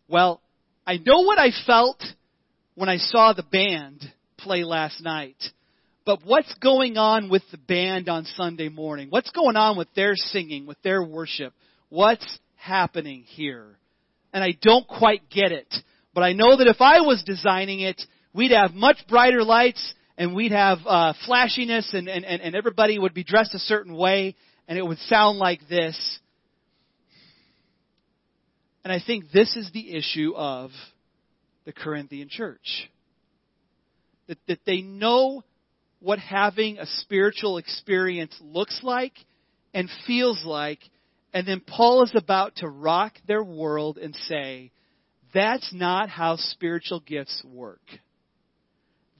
well, 0.07 0.39
I 0.87 0.95
know 0.95 1.23
what 1.23 1.39
I 1.39 1.49
felt 1.67 2.01
when 2.75 2.87
I 2.87 2.95
saw 2.95 3.33
the 3.33 3.43
band 3.43 4.01
play 4.37 4.63
last 4.63 5.03
night. 5.03 5.35
But 6.05 6.19
what's 6.23 6.53
going 6.59 6.95
on 6.95 7.29
with 7.29 7.41
the 7.51 7.57
band 7.57 8.07
on 8.07 8.23
Sunday 8.23 8.69
morning? 8.69 9.09
What's 9.09 9.31
going 9.31 9.57
on 9.57 9.77
with 9.77 9.93
their 9.93 10.15
singing, 10.15 10.65
with 10.65 10.81
their 10.81 11.03
worship? 11.03 11.51
What's 11.89 12.39
happening 12.55 13.23
here? 13.27 13.75
And 14.31 14.41
I 14.41 14.53
don't 14.61 14.87
quite 14.87 15.29
get 15.29 15.51
it. 15.51 15.75
But 16.13 16.21
I 16.21 16.31
know 16.31 16.55
that 16.55 16.67
if 16.67 16.79
I 16.79 17.01
was 17.01 17.25
designing 17.25 17.81
it, 17.81 18.01
we'd 18.33 18.51
have 18.51 18.73
much 18.73 18.99
brighter 19.09 19.43
lights 19.43 19.93
and 20.17 20.33
we'd 20.35 20.51
have 20.51 20.79
uh, 20.85 21.13
flashiness 21.25 21.93
and, 21.93 22.07
and, 22.07 22.25
and 22.25 22.55
everybody 22.55 22.97
would 22.97 23.13
be 23.13 23.23
dressed 23.23 23.53
a 23.53 23.59
certain 23.59 23.95
way 23.95 24.35
and 24.67 24.77
it 24.77 24.85
would 24.85 24.97
sound 24.99 25.37
like 25.37 25.61
this. 25.69 26.19
And 28.83 28.93
I 28.93 28.99
think 29.05 29.31
this 29.33 29.55
is 29.55 29.69
the 29.73 29.95
issue 29.95 30.33
of 30.35 30.71
the 31.65 31.73
Corinthian 31.73 32.29
church. 32.29 32.89
That, 34.27 34.37
that 34.47 34.59
they 34.65 34.81
know 34.81 35.43
what 35.99 36.19
having 36.19 36.77
a 36.77 36.85
spiritual 36.85 37.57
experience 37.57 38.35
looks 38.41 38.79
like 38.83 39.13
and 39.73 39.89
feels 40.07 40.43
like. 40.45 40.79
And 41.33 41.47
then 41.47 41.61
Paul 41.65 42.03
is 42.03 42.13
about 42.15 42.55
to 42.57 42.67
rock 42.67 43.13
their 43.27 43.43
world 43.43 43.97
and 43.97 44.15
say, 44.15 44.71
that's 45.33 45.73
not 45.73 46.09
how 46.09 46.37
spiritual 46.37 47.01
gifts 47.01 47.43
work. 47.43 47.81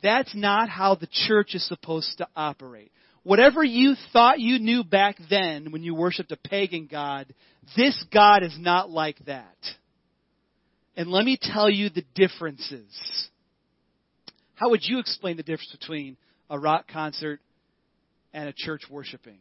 That's 0.05 0.35
not 0.35 0.69
how 0.69 0.93
the 0.93 1.07
church 1.11 1.55
is 1.55 1.67
supposed 1.67 2.19
to 2.19 2.27
operate. 2.35 2.91
Whatever 3.23 3.63
you 3.63 3.95
thought 4.13 4.39
you 4.39 4.59
knew 4.59 4.83
back 4.83 5.17
then 5.31 5.71
when 5.71 5.81
you 5.81 5.95
worshiped 5.95 6.31
a 6.31 6.37
pagan 6.37 6.87
God, 6.89 7.33
this 7.75 8.05
God 8.13 8.43
is 8.43 8.55
not 8.59 8.91
like 8.91 9.17
that. 9.25 9.57
And 10.95 11.09
let 11.09 11.25
me 11.25 11.39
tell 11.41 11.71
you 11.71 11.89
the 11.89 12.05
differences. 12.13 13.29
How 14.53 14.69
would 14.69 14.81
you 14.83 14.99
explain 14.99 15.37
the 15.37 15.43
difference 15.43 15.75
between 15.79 16.17
a 16.51 16.59
rock 16.59 16.85
concert 16.87 17.39
and 18.31 18.47
a 18.47 18.53
church 18.55 18.83
worshiping? 18.87 19.39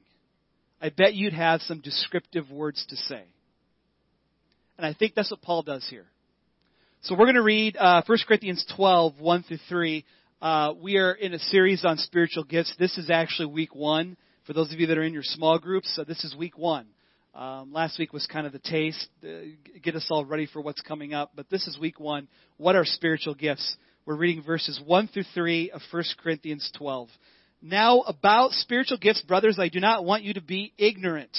I 0.80 0.88
bet 0.88 1.12
you'd 1.12 1.34
have 1.34 1.60
some 1.60 1.82
descriptive 1.82 2.50
words 2.50 2.86
to 2.88 2.96
say. 2.96 3.24
And 4.78 4.86
I 4.86 4.94
think 4.94 5.14
that's 5.14 5.30
what 5.30 5.42
Paul 5.42 5.60
does 5.62 5.86
here. 5.90 6.06
So 7.02 7.14
we're 7.14 7.26
going 7.26 7.34
to 7.34 7.42
read 7.42 7.76
uh, 7.76 8.00
1 8.06 8.18
Corinthians 8.26 8.64
12, 8.74 9.20
1 9.20 9.42
through 9.42 9.58
3. 9.68 10.06
Uh, 10.42 10.74
we 10.80 10.96
are 10.96 11.12
in 11.12 11.32
a 11.32 11.38
series 11.38 11.84
on 11.84 11.96
spiritual 11.96 12.44
gifts. 12.44 12.74
This 12.78 12.98
is 12.98 13.08
actually 13.08 13.46
week 13.46 13.74
one. 13.74 14.16
For 14.46 14.52
those 14.52 14.72
of 14.72 14.80
you 14.80 14.88
that 14.88 14.98
are 14.98 15.02
in 15.02 15.14
your 15.14 15.22
small 15.22 15.58
groups, 15.58 15.98
uh, 15.98 16.04
this 16.04 16.22
is 16.24 16.36
week 16.36 16.58
one. 16.58 16.86
Um, 17.34 17.72
last 17.72 17.98
week 17.98 18.12
was 18.12 18.26
kind 18.26 18.46
of 18.46 18.52
the 18.52 18.58
taste, 18.58 19.08
uh, 19.24 19.28
get 19.82 19.94
us 19.94 20.06
all 20.10 20.24
ready 20.24 20.46
for 20.46 20.60
what's 20.60 20.82
coming 20.82 21.14
up. 21.14 21.32
But 21.34 21.48
this 21.48 21.66
is 21.66 21.78
week 21.78 21.98
one. 21.98 22.28
What 22.58 22.76
are 22.76 22.84
spiritual 22.84 23.34
gifts? 23.34 23.76
We're 24.06 24.16
reading 24.16 24.42
verses 24.42 24.78
1 24.84 25.08
through 25.08 25.24
3 25.34 25.70
of 25.70 25.80
1 25.90 26.04
Corinthians 26.22 26.70
12. 26.76 27.08
Now, 27.62 28.00
about 28.00 28.52
spiritual 28.52 28.98
gifts, 28.98 29.22
brothers, 29.22 29.58
I 29.58 29.68
do 29.68 29.80
not 29.80 30.04
want 30.04 30.24
you 30.24 30.34
to 30.34 30.42
be 30.42 30.74
ignorant. 30.76 31.34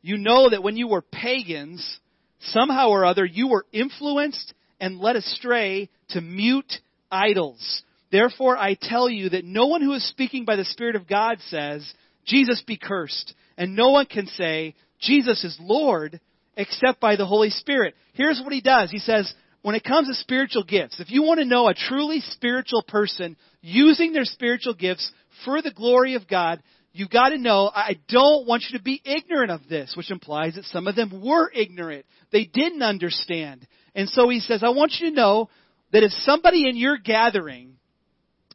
You 0.00 0.18
know 0.18 0.50
that 0.50 0.64
when 0.64 0.76
you 0.76 0.88
were 0.88 1.02
pagans, 1.02 2.00
somehow 2.40 2.88
or 2.88 3.04
other, 3.04 3.24
you 3.24 3.46
were 3.48 3.66
influenced 3.72 4.52
and 4.80 4.98
led 4.98 5.14
astray 5.14 5.90
to 6.08 6.20
mute 6.20 6.72
idols. 7.08 7.82
Therefore, 8.12 8.58
I 8.58 8.76
tell 8.80 9.08
you 9.08 9.30
that 9.30 9.46
no 9.46 9.66
one 9.66 9.80
who 9.80 9.94
is 9.94 10.06
speaking 10.06 10.44
by 10.44 10.56
the 10.56 10.66
Spirit 10.66 10.96
of 10.96 11.08
God 11.08 11.38
says, 11.48 11.90
Jesus 12.26 12.62
be 12.64 12.76
cursed. 12.76 13.34
And 13.56 13.74
no 13.74 13.88
one 13.88 14.06
can 14.06 14.26
say, 14.26 14.74
Jesus 15.00 15.42
is 15.42 15.56
Lord, 15.58 16.20
except 16.56 17.00
by 17.00 17.16
the 17.16 17.26
Holy 17.26 17.50
Spirit. 17.50 17.94
Here's 18.12 18.40
what 18.44 18.52
he 18.52 18.60
does. 18.60 18.90
He 18.90 18.98
says, 18.98 19.32
when 19.62 19.76
it 19.76 19.84
comes 19.84 20.08
to 20.08 20.14
spiritual 20.14 20.64
gifts, 20.64 21.00
if 21.00 21.10
you 21.10 21.22
want 21.22 21.40
to 21.40 21.46
know 21.46 21.68
a 21.68 21.74
truly 21.74 22.20
spiritual 22.20 22.82
person 22.82 23.36
using 23.62 24.12
their 24.12 24.24
spiritual 24.24 24.74
gifts 24.74 25.10
for 25.44 25.62
the 25.62 25.72
glory 25.72 26.14
of 26.14 26.28
God, 26.28 26.62
you've 26.92 27.10
got 27.10 27.30
to 27.30 27.38
know 27.38 27.70
I 27.74 27.96
don't 28.08 28.46
want 28.46 28.64
you 28.68 28.76
to 28.76 28.84
be 28.84 29.00
ignorant 29.04 29.50
of 29.50 29.68
this, 29.68 29.94
which 29.96 30.10
implies 30.10 30.56
that 30.56 30.64
some 30.66 30.86
of 30.86 30.96
them 30.96 31.22
were 31.24 31.50
ignorant. 31.50 32.04
They 32.30 32.44
didn't 32.44 32.82
understand. 32.82 33.66
And 33.94 34.08
so 34.10 34.28
he 34.28 34.40
says, 34.40 34.62
I 34.62 34.70
want 34.70 34.96
you 35.00 35.08
to 35.08 35.16
know 35.16 35.48
that 35.92 36.02
if 36.02 36.12
somebody 36.24 36.68
in 36.68 36.76
your 36.76 36.98
gathering 36.98 37.76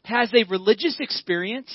has 0.07 0.33
a 0.33 0.49
religious 0.49 0.97
experience, 0.99 1.71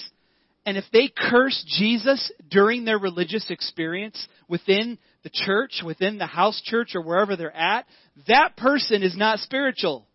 and 0.65 0.77
if 0.77 0.85
they 0.93 1.09
curse 1.09 1.65
Jesus 1.79 2.33
during 2.51 2.85
their 2.85 2.99
religious 2.99 3.51
experience 3.51 4.27
within 4.49 4.99
the 5.23 5.31
church, 5.33 5.83
within 5.85 6.19
the 6.19 6.27
house 6.27 6.61
church, 6.65 6.95
or 6.95 7.03
wherever 7.03 7.37
they're 7.37 7.57
at, 7.57 7.87
that 8.29 8.57
person 8.57 9.03
is 9.03 9.17
not 9.17 9.39
spiritual. 9.39 10.07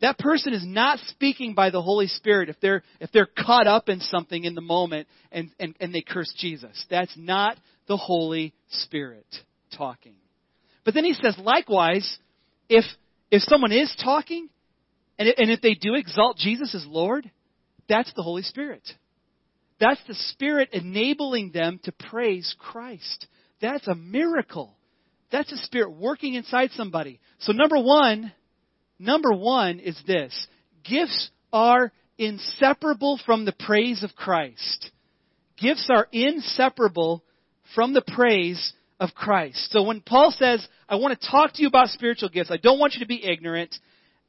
That 0.00 0.18
person 0.18 0.52
is 0.52 0.66
not 0.66 0.98
speaking 1.08 1.54
by 1.54 1.70
the 1.70 1.80
Holy 1.80 2.08
Spirit 2.08 2.48
if 2.48 2.56
they're, 2.60 2.82
if 3.00 3.12
they're 3.12 3.26
caught 3.26 3.68
up 3.68 3.88
in 3.88 4.00
something 4.00 4.42
in 4.42 4.56
the 4.56 4.60
moment 4.60 5.06
and, 5.30 5.50
and, 5.60 5.76
and 5.78 5.94
they 5.94 6.02
curse 6.02 6.32
Jesus. 6.36 6.84
That's 6.90 7.14
not 7.16 7.56
the 7.86 7.96
Holy 7.96 8.52
Spirit 8.68 9.26
talking. 9.76 10.14
But 10.84 10.94
then 10.94 11.04
he 11.04 11.14
says, 11.14 11.36
likewise, 11.38 12.18
if, 12.68 12.84
if 13.30 13.42
someone 13.42 13.70
is 13.70 13.94
talking, 14.02 14.48
and, 15.18 15.28
and 15.28 15.50
if 15.50 15.60
they 15.60 15.74
do 15.74 15.94
exalt 15.94 16.36
Jesus 16.36 16.74
as 16.74 16.86
Lord, 16.86 17.30
that's 17.88 18.12
the 18.14 18.22
Holy 18.22 18.42
Spirit. 18.42 18.82
That's 19.80 20.00
the 20.06 20.14
Spirit 20.14 20.70
enabling 20.72 21.52
them 21.52 21.80
to 21.84 21.92
praise 21.92 22.54
Christ. 22.58 23.26
That's 23.60 23.86
a 23.88 23.94
miracle. 23.94 24.76
That's 25.30 25.50
a 25.50 25.56
spirit 25.56 25.96
working 25.96 26.34
inside 26.34 26.70
somebody. 26.72 27.18
So 27.40 27.52
number 27.52 27.78
one, 27.78 28.32
number 28.98 29.32
one 29.32 29.80
is 29.80 29.98
this. 30.06 30.46
Gifts 30.84 31.30
are 31.52 31.90
inseparable 32.18 33.18
from 33.24 33.44
the 33.44 33.54
praise 33.58 34.02
of 34.02 34.14
Christ. 34.14 34.90
Gifts 35.58 35.88
are 35.90 36.06
inseparable 36.12 37.24
from 37.74 37.94
the 37.94 38.02
praise 38.14 38.72
of 39.00 39.14
Christ. 39.14 39.70
So 39.70 39.84
when 39.84 40.00
Paul 40.00 40.34
says, 40.36 40.66
I 40.88 40.96
want 40.96 41.18
to 41.18 41.30
talk 41.30 41.54
to 41.54 41.62
you 41.62 41.68
about 41.68 41.88
spiritual 41.88 42.28
gifts, 42.28 42.50
I 42.50 42.58
don't 42.58 42.78
want 42.78 42.94
you 42.94 43.00
to 43.00 43.06
be 43.06 43.24
ignorant, 43.24 43.74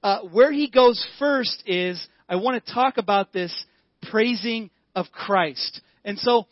uh, 0.04 0.20
where 0.20 0.52
he 0.52 0.70
goes 0.70 1.04
first 1.18 1.64
is, 1.66 2.06
I 2.28 2.36
want 2.36 2.64
to 2.64 2.74
talk 2.74 2.98
about 2.98 3.32
this 3.32 3.54
praising 4.12 4.70
of 4.96 5.08
Christ. 5.12 5.82
And 6.04 6.20
so, 6.20 6.46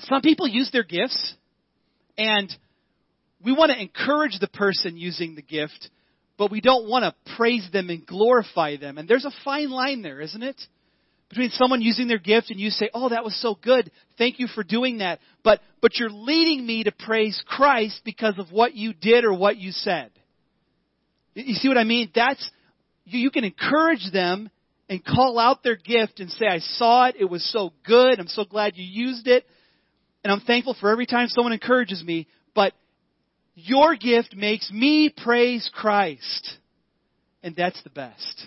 some 0.00 0.22
people 0.22 0.48
use 0.48 0.70
their 0.72 0.82
gifts, 0.82 1.34
and 2.16 2.50
we 3.44 3.52
want 3.52 3.70
to 3.72 3.80
encourage 3.80 4.38
the 4.40 4.48
person 4.48 4.96
using 4.96 5.34
the 5.34 5.42
gift, 5.42 5.90
but 6.38 6.50
we 6.50 6.60
don't 6.60 6.88
want 6.88 7.04
to 7.04 7.34
praise 7.36 7.68
them 7.72 7.90
and 7.90 8.06
glorify 8.06 8.76
them. 8.76 8.98
And 8.98 9.08
there's 9.08 9.24
a 9.24 9.32
fine 9.44 9.70
line 9.70 10.02
there, 10.02 10.20
isn't 10.20 10.42
it? 10.42 10.60
Between 11.28 11.50
someone 11.50 11.80
using 11.80 12.08
their 12.08 12.18
gift 12.18 12.50
and 12.50 12.58
you 12.58 12.70
say, 12.70 12.90
"Oh, 12.92 13.10
that 13.10 13.22
was 13.22 13.40
so 13.40 13.54
good. 13.54 13.90
Thank 14.18 14.40
you 14.40 14.48
for 14.48 14.64
doing 14.64 14.98
that." 14.98 15.20
But 15.44 15.60
but 15.80 15.96
you're 15.96 16.10
leading 16.10 16.66
me 16.66 16.84
to 16.84 16.92
praise 16.92 17.40
Christ 17.46 18.00
because 18.04 18.36
of 18.38 18.50
what 18.50 18.74
you 18.74 18.92
did 18.92 19.24
or 19.24 19.32
what 19.32 19.56
you 19.56 19.70
said. 19.70 20.10
You 21.46 21.54
see 21.54 21.68
what 21.68 21.78
I 21.78 21.84
mean? 21.84 22.10
That's 22.14 22.50
you, 23.04 23.20
you 23.20 23.30
can 23.30 23.44
encourage 23.44 24.10
them 24.12 24.50
and 24.88 25.04
call 25.04 25.38
out 25.38 25.62
their 25.62 25.76
gift 25.76 26.20
and 26.20 26.30
say, 26.30 26.46
"I 26.46 26.58
saw 26.58 27.06
it. 27.06 27.16
It 27.18 27.26
was 27.26 27.44
so 27.52 27.72
good. 27.84 28.18
I'm 28.18 28.28
so 28.28 28.44
glad 28.44 28.76
you 28.76 28.84
used 28.84 29.26
it." 29.26 29.46
And 30.22 30.32
I'm 30.32 30.40
thankful 30.40 30.76
for 30.78 30.90
every 30.90 31.06
time 31.06 31.28
someone 31.28 31.52
encourages 31.52 32.04
me, 32.04 32.26
but 32.54 32.74
your 33.54 33.96
gift 33.96 34.34
makes 34.36 34.70
me 34.70 35.08
praise 35.08 35.70
Christ. 35.72 36.58
And 37.42 37.56
that's 37.56 37.82
the 37.82 37.90
best. 37.90 38.46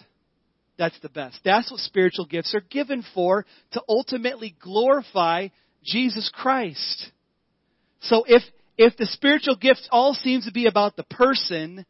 That's 0.78 1.00
the 1.02 1.10
best. 1.10 1.40
That's 1.44 1.72
what 1.72 1.80
spiritual 1.80 2.26
gifts 2.26 2.54
are 2.54 2.62
given 2.62 3.04
for, 3.14 3.46
to 3.72 3.82
ultimately 3.88 4.56
glorify 4.60 5.48
Jesus 5.84 6.30
Christ. 6.34 7.12
So 8.02 8.24
if, 8.28 8.44
if 8.78 8.98
the 8.98 9.06
spiritual 9.06 9.56
gifts 9.56 9.88
all 9.92 10.14
seems 10.14 10.46
to 10.46 10.52
be 10.52 10.66
about 10.68 10.96
the 10.96 11.04
person, 11.04 11.86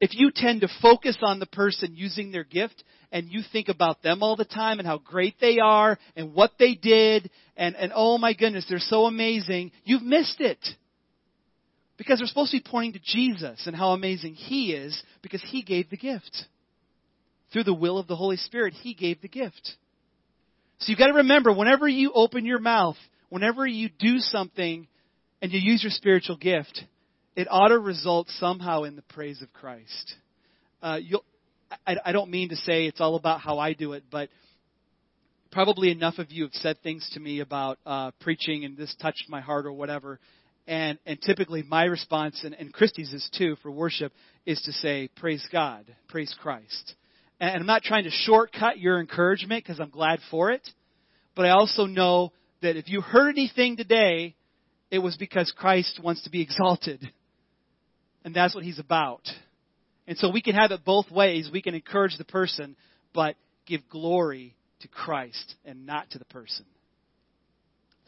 if 0.00 0.10
you 0.14 0.30
tend 0.34 0.60
to 0.60 0.68
focus 0.82 1.16
on 1.22 1.38
the 1.38 1.46
person 1.46 1.94
using 1.94 2.30
their 2.30 2.44
gift 2.44 2.82
and 3.12 3.28
you 3.30 3.40
think 3.52 3.68
about 3.68 4.02
them 4.02 4.22
all 4.22 4.36
the 4.36 4.44
time 4.44 4.78
and 4.78 4.86
how 4.86 4.98
great 4.98 5.36
they 5.40 5.58
are 5.58 5.98
and 6.16 6.34
what 6.34 6.52
they 6.58 6.74
did 6.74 7.30
and, 7.56 7.74
and 7.76 7.92
oh 7.94 8.18
my 8.18 8.34
goodness, 8.34 8.66
they're 8.68 8.78
so 8.78 9.06
amazing, 9.06 9.72
you've 9.84 10.02
missed 10.02 10.40
it. 10.40 10.58
Because 11.96 12.20
we're 12.20 12.26
supposed 12.26 12.50
to 12.50 12.58
be 12.58 12.64
pointing 12.68 12.92
to 12.92 13.00
Jesus 13.02 13.66
and 13.66 13.74
how 13.74 13.92
amazing 13.92 14.34
He 14.34 14.72
is 14.72 15.02
because 15.22 15.42
He 15.48 15.62
gave 15.62 15.88
the 15.88 15.96
gift. 15.96 16.44
Through 17.52 17.64
the 17.64 17.72
will 17.72 17.96
of 17.96 18.06
the 18.06 18.16
Holy 18.16 18.36
Spirit, 18.36 18.74
He 18.74 18.92
gave 18.92 19.22
the 19.22 19.28
gift. 19.28 19.76
So 20.80 20.90
you've 20.90 20.98
got 20.98 21.06
to 21.06 21.14
remember, 21.14 21.54
whenever 21.54 21.88
you 21.88 22.12
open 22.12 22.44
your 22.44 22.58
mouth, 22.58 22.96
whenever 23.30 23.66
you 23.66 23.88
do 23.98 24.18
something 24.18 24.88
and 25.40 25.52
you 25.52 25.58
use 25.58 25.82
your 25.82 25.90
spiritual 25.90 26.36
gift, 26.36 26.84
it 27.36 27.46
ought 27.50 27.68
to 27.68 27.78
result 27.78 28.28
somehow 28.30 28.84
in 28.84 28.96
the 28.96 29.02
praise 29.02 29.42
of 29.42 29.52
Christ. 29.52 30.14
Uh, 30.82 30.98
I, 31.86 31.96
I 32.06 32.12
don't 32.12 32.30
mean 32.30 32.48
to 32.48 32.56
say 32.56 32.86
it's 32.86 33.00
all 33.00 33.16
about 33.16 33.40
how 33.40 33.58
I 33.58 33.74
do 33.74 33.92
it, 33.92 34.04
but 34.10 34.30
probably 35.52 35.90
enough 35.90 36.18
of 36.18 36.32
you 36.32 36.44
have 36.44 36.54
said 36.54 36.82
things 36.82 37.08
to 37.12 37.20
me 37.20 37.40
about 37.40 37.78
uh, 37.84 38.10
preaching 38.20 38.64
and 38.64 38.76
this 38.76 38.94
touched 39.00 39.24
my 39.28 39.40
heart 39.40 39.66
or 39.66 39.72
whatever. 39.72 40.18
And, 40.66 40.98
and 41.06 41.20
typically 41.20 41.62
my 41.62 41.84
response, 41.84 42.40
and, 42.42 42.54
and 42.54 42.72
Christie's 42.72 43.12
is 43.12 43.28
too 43.38 43.56
for 43.62 43.70
worship, 43.70 44.12
is 44.46 44.60
to 44.62 44.72
say, 44.72 45.08
praise 45.16 45.46
God, 45.52 45.84
praise 46.08 46.34
Christ. 46.42 46.94
And, 47.38 47.50
and 47.50 47.60
I'm 47.60 47.66
not 47.66 47.82
trying 47.82 48.04
to 48.04 48.10
shortcut 48.10 48.78
your 48.78 48.98
encouragement 48.98 49.62
because 49.62 49.78
I'm 49.78 49.90
glad 49.90 50.20
for 50.30 50.50
it. 50.50 50.68
But 51.34 51.46
I 51.46 51.50
also 51.50 51.84
know 51.84 52.32
that 52.62 52.76
if 52.76 52.88
you 52.88 53.00
heard 53.00 53.30
anything 53.30 53.76
today, 53.76 54.34
it 54.90 54.98
was 54.98 55.16
because 55.16 55.52
Christ 55.56 56.00
wants 56.02 56.22
to 56.22 56.30
be 56.30 56.42
exalted. 56.42 57.12
And 58.26 58.34
that's 58.34 58.56
what 58.56 58.64
he's 58.64 58.80
about. 58.80 59.22
And 60.08 60.18
so 60.18 60.30
we 60.30 60.42
can 60.42 60.56
have 60.56 60.72
it 60.72 60.84
both 60.84 61.10
ways. 61.12 61.48
We 61.50 61.62
can 61.62 61.76
encourage 61.76 62.18
the 62.18 62.24
person, 62.24 62.74
but 63.14 63.36
give 63.66 63.88
glory 63.88 64.56
to 64.80 64.88
Christ 64.88 65.54
and 65.64 65.86
not 65.86 66.10
to 66.10 66.18
the 66.18 66.24
person. 66.24 66.66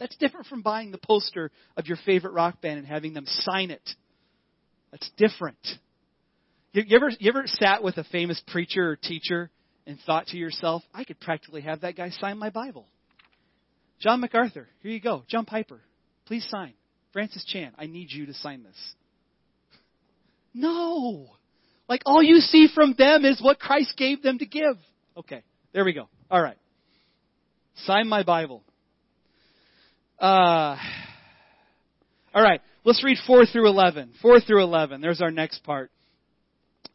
That's 0.00 0.16
different 0.16 0.46
from 0.46 0.62
buying 0.62 0.90
the 0.90 0.98
poster 0.98 1.52
of 1.76 1.86
your 1.86 1.98
favorite 2.04 2.32
rock 2.32 2.60
band 2.60 2.78
and 2.78 2.86
having 2.86 3.14
them 3.14 3.26
sign 3.26 3.70
it. 3.70 3.88
That's 4.90 5.08
different. 5.16 5.56
You, 6.72 6.96
ever, 6.96 7.10
you 7.18 7.30
ever 7.30 7.44
sat 7.46 7.84
with 7.84 7.96
a 7.96 8.04
famous 8.04 8.42
preacher 8.48 8.90
or 8.90 8.96
teacher 8.96 9.50
and 9.86 9.98
thought 10.04 10.26
to 10.28 10.36
yourself, 10.36 10.82
I 10.92 11.04
could 11.04 11.20
practically 11.20 11.60
have 11.60 11.82
that 11.82 11.96
guy 11.96 12.10
sign 12.10 12.38
my 12.38 12.50
Bible? 12.50 12.86
John 14.00 14.20
MacArthur, 14.20 14.66
here 14.82 14.90
you 14.90 15.00
go. 15.00 15.22
John 15.28 15.44
Piper, 15.44 15.80
please 16.26 16.46
sign. 16.50 16.74
Francis 17.12 17.44
Chan, 17.44 17.72
I 17.78 17.86
need 17.86 18.10
you 18.10 18.26
to 18.26 18.34
sign 18.34 18.64
this. 18.64 18.94
No. 20.54 21.28
Like 21.88 22.02
all 22.04 22.22
you 22.22 22.40
see 22.40 22.68
from 22.72 22.94
them 22.96 23.24
is 23.24 23.40
what 23.40 23.58
Christ 23.58 23.94
gave 23.96 24.22
them 24.22 24.38
to 24.38 24.46
give. 24.46 24.76
Okay, 25.16 25.42
there 25.72 25.84
we 25.84 25.92
go. 25.92 26.08
All 26.30 26.42
right. 26.42 26.58
Sign 27.84 28.08
my 28.08 28.22
Bible. 28.22 28.62
Uh, 30.18 30.76
all 32.34 32.42
right, 32.42 32.60
let's 32.84 33.02
read 33.04 33.18
4 33.26 33.46
through 33.46 33.68
11. 33.68 34.14
4 34.20 34.40
through 34.40 34.62
11. 34.62 35.00
There's 35.00 35.20
our 35.20 35.30
next 35.30 35.62
part. 35.62 35.90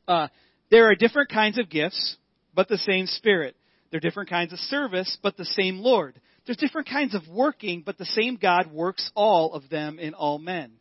Uh, 0.07 0.27
there 0.69 0.89
are 0.89 0.95
different 0.95 1.29
kinds 1.29 1.57
of 1.57 1.69
gifts, 1.69 2.17
but 2.53 2.67
the 2.67 2.77
same 2.77 3.07
Spirit. 3.07 3.55
There 3.89 3.98
are 3.98 4.01
different 4.01 4.29
kinds 4.29 4.51
of 4.51 4.60
service, 4.60 5.17
but 5.24 5.38
the 5.38 5.45
same 5.45 5.79
Lord. 5.79 6.19
There's 6.45 6.57
different 6.57 6.89
kinds 6.89 7.15
of 7.15 7.22
working, 7.29 7.83
but 7.86 7.98
the 7.98 8.05
same 8.05 8.38
God 8.41 8.72
works 8.72 9.10
all 9.15 9.53
of 9.53 9.69
them 9.69 10.00
in 10.00 10.13
all 10.13 10.39
men. 10.39 10.74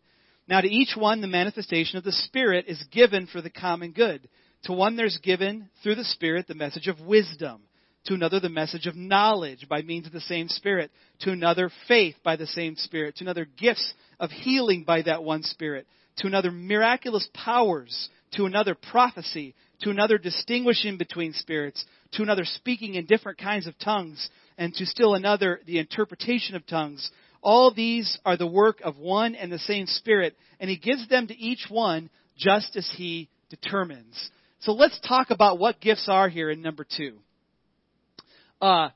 Now 0.49 0.61
to 0.61 0.69
each 0.69 0.97
one 0.97 1.21
the 1.21 1.29
manifestation 1.29 1.99
of 1.99 2.05
the 2.05 2.13
Spirit 2.13 2.67
is 2.69 2.83
given 2.91 3.27
for 3.27 3.41
the 3.41 3.51
common 3.51 3.93
good. 3.93 4.29
To 4.65 4.73
one 4.73 4.97
there's 4.97 5.19
given 5.23 5.69
through 5.83 5.97
the 5.97 6.05
Spirit 6.05 6.47
the 6.47 6.55
message 6.55 6.89
of 6.89 7.01
wisdom. 7.01 7.63
To 8.07 8.15
another 8.15 8.41
the 8.41 8.49
message 8.49 8.87
of 8.87 8.97
knowledge 8.97 9.69
by 9.69 9.83
means 9.83 10.07
of 10.07 10.13
the 10.13 10.21
same 10.21 10.49
Spirit. 10.49 10.91
To 11.21 11.31
another 11.31 11.71
faith 11.87 12.17
by 12.25 12.37
the 12.37 12.47
same 12.47 12.77
Spirit. 12.77 13.17
To 13.17 13.25
another 13.25 13.45
gifts 13.45 13.95
of 14.19 14.31
healing 14.31 14.85
by 14.85 15.03
that 15.03 15.23
one 15.23 15.45
Spirit. 15.45 15.87
To 16.19 16.27
another 16.27 16.51
miraculous 16.51 17.29
powers. 17.33 18.09
To 18.33 18.47
another 18.47 18.75
prophecy. 18.75 19.55
To 19.83 19.91
another 19.91 20.19
distinguishing 20.19 20.99
between 20.99 21.33
spirits. 21.33 21.85
To 22.13 22.23
another 22.23 22.45
speaking 22.45 22.97
in 22.97 23.07
different 23.07 23.39
kinds 23.39 23.69
of 23.69 23.79
tongues. 23.79 24.29
And 24.59 24.75
to 24.75 24.87
still 24.87 25.15
another 25.15 25.61
the 25.67 25.79
interpretation 25.79 26.57
of 26.57 26.67
tongues. 26.67 27.09
All 27.43 27.75
these 27.75 28.19
are 28.25 28.37
the 28.37 28.47
work 28.47 28.81
of 28.83 28.99
one 28.99 29.35
and 29.35 29.51
the 29.51 29.59
same 29.59 29.87
Spirit, 29.87 30.37
and 30.61 30.71
He 30.71 30.77
gives 30.77 31.09
them 31.09 31.27
to 31.27 31.37
each 31.37 31.67
one 31.69 32.09
just 32.37 32.77
as 32.77 32.89
He 32.97 33.29
determines. 33.51 34.31
So 34.61 34.73
let's 34.73 34.99
talk 35.07 35.31
about 35.31 35.59
what 35.59 35.81
gifts 35.81 36.09
are 36.09 36.29
here 36.29 36.49
in 36.49 36.63
number 36.63 36.87
two. 36.97 37.19
Uh, 38.61 38.91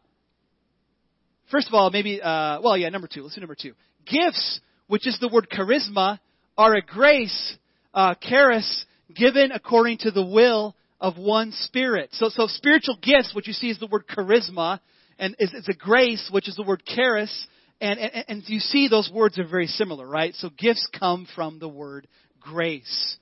first 1.51 1.67
of 1.67 1.75
all, 1.75 1.91
maybe, 1.91 2.23
uh, 2.23 2.61
well, 2.63 2.77
yeah, 2.77 2.89
number 2.89 3.09
two. 3.13 3.23
Let's 3.23 3.35
do 3.35 3.41
number 3.41 3.57
two. 3.61 3.73
Gifts, 4.07 4.61
which 4.87 5.09
is 5.09 5.19
the 5.21 5.29
word 5.29 5.49
charisma, 5.51 6.21
are 6.57 6.75
a 6.75 6.83
grace, 6.83 7.57
uh, 7.93 8.15
charis, 8.21 8.85
given 9.15 9.51
according 9.51 9.99
to 9.99 10.13
the 10.13 10.25
will 10.25 10.77
of 11.01 11.19
one 11.19 11.51
Spirit. 11.53 12.11
So, 12.13 12.29
so 12.29 12.47
spiritual 12.47 12.97
gifts, 13.03 13.35
what 13.35 13.49
you 13.49 13.53
see 13.53 13.71
is 13.71 13.81
the 13.81 13.89
word 13.89 14.05
charisma, 14.07 14.79
and 15.19 15.35
is, 15.41 15.53
is 15.53 15.69
a 15.69 15.75
grace, 15.75 16.29
which 16.31 16.49
is 16.49 16.55
the 16.55 16.63
word 16.63 16.83
charis, 16.87 17.47
and, 17.81 17.99
and, 17.99 18.25
and 18.29 18.43
you 18.47 18.59
see 18.59 18.89
those 18.89 19.11
words 19.13 19.39
are 19.39 19.47
very 19.47 19.67
similar, 19.67 20.07
right? 20.07 20.35
So 20.35 20.51
gifts 20.51 20.89
come 20.99 21.27
from 21.35 21.59
the 21.59 21.69
word 21.69 22.07
grace. 22.41 23.17